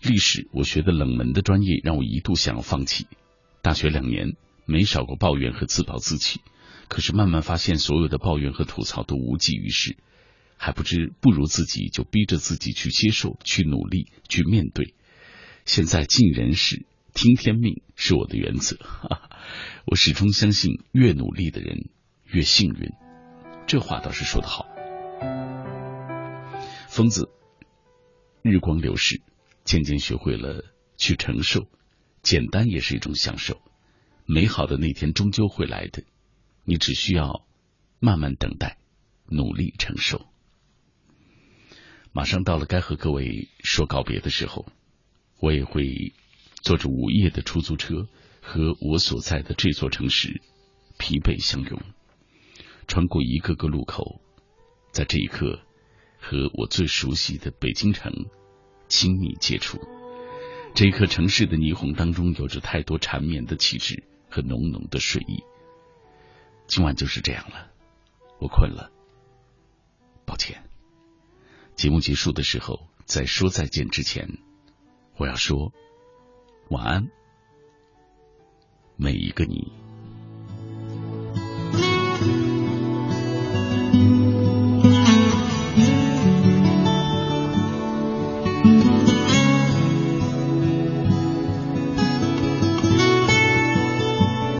[0.02, 3.08] 历史，我学的冷门的专业，让我一度想要放弃。
[3.62, 6.40] 大学两年，没少过抱怨和自暴自弃。
[6.88, 9.96] 可是慢慢发现，所有的抱怨和吐槽都无济于事，
[10.56, 14.94] 还不知不如自己就逼着自己去接受、去努力、去面对。
[15.64, 18.76] 现在尽人事、听天命是我的原则。
[19.86, 21.90] 我始终相信，越努力的人
[22.24, 22.90] 越幸运。
[23.66, 24.66] 这话倒是说得好。
[26.88, 27.28] 疯子，
[28.42, 29.22] 日光流逝，
[29.64, 30.64] 渐渐学会了
[30.96, 31.68] 去承受，
[32.22, 33.60] 简单也是一种享受。
[34.26, 36.04] 美好的那天终究会来的。
[36.64, 37.44] 你只需要
[37.98, 38.78] 慢慢等待，
[39.26, 40.26] 努力承受。
[42.12, 44.66] 马上到了该和各位说告别的时候，
[45.38, 46.12] 我也会
[46.60, 48.06] 坐着午夜的出租车，
[48.40, 50.42] 和我所在的这座城市
[50.98, 51.80] 疲惫相拥，
[52.86, 54.20] 穿过一个个路口，
[54.92, 55.60] 在这一刻
[56.20, 58.12] 和我最熟悉的北京城
[58.86, 59.78] 亲密接触。
[60.72, 65.42] 这颗，城市的霓虹当中有着太多缠绵的气质和浓浓的睡意。
[66.66, 67.70] 今晚就是这样了，
[68.38, 68.90] 我困了，
[70.24, 70.62] 抱歉。
[71.74, 74.38] 节目结束的时候，在说再见之前，
[75.16, 75.72] 我要说
[76.70, 77.10] 晚安，
[78.96, 79.79] 每一个你。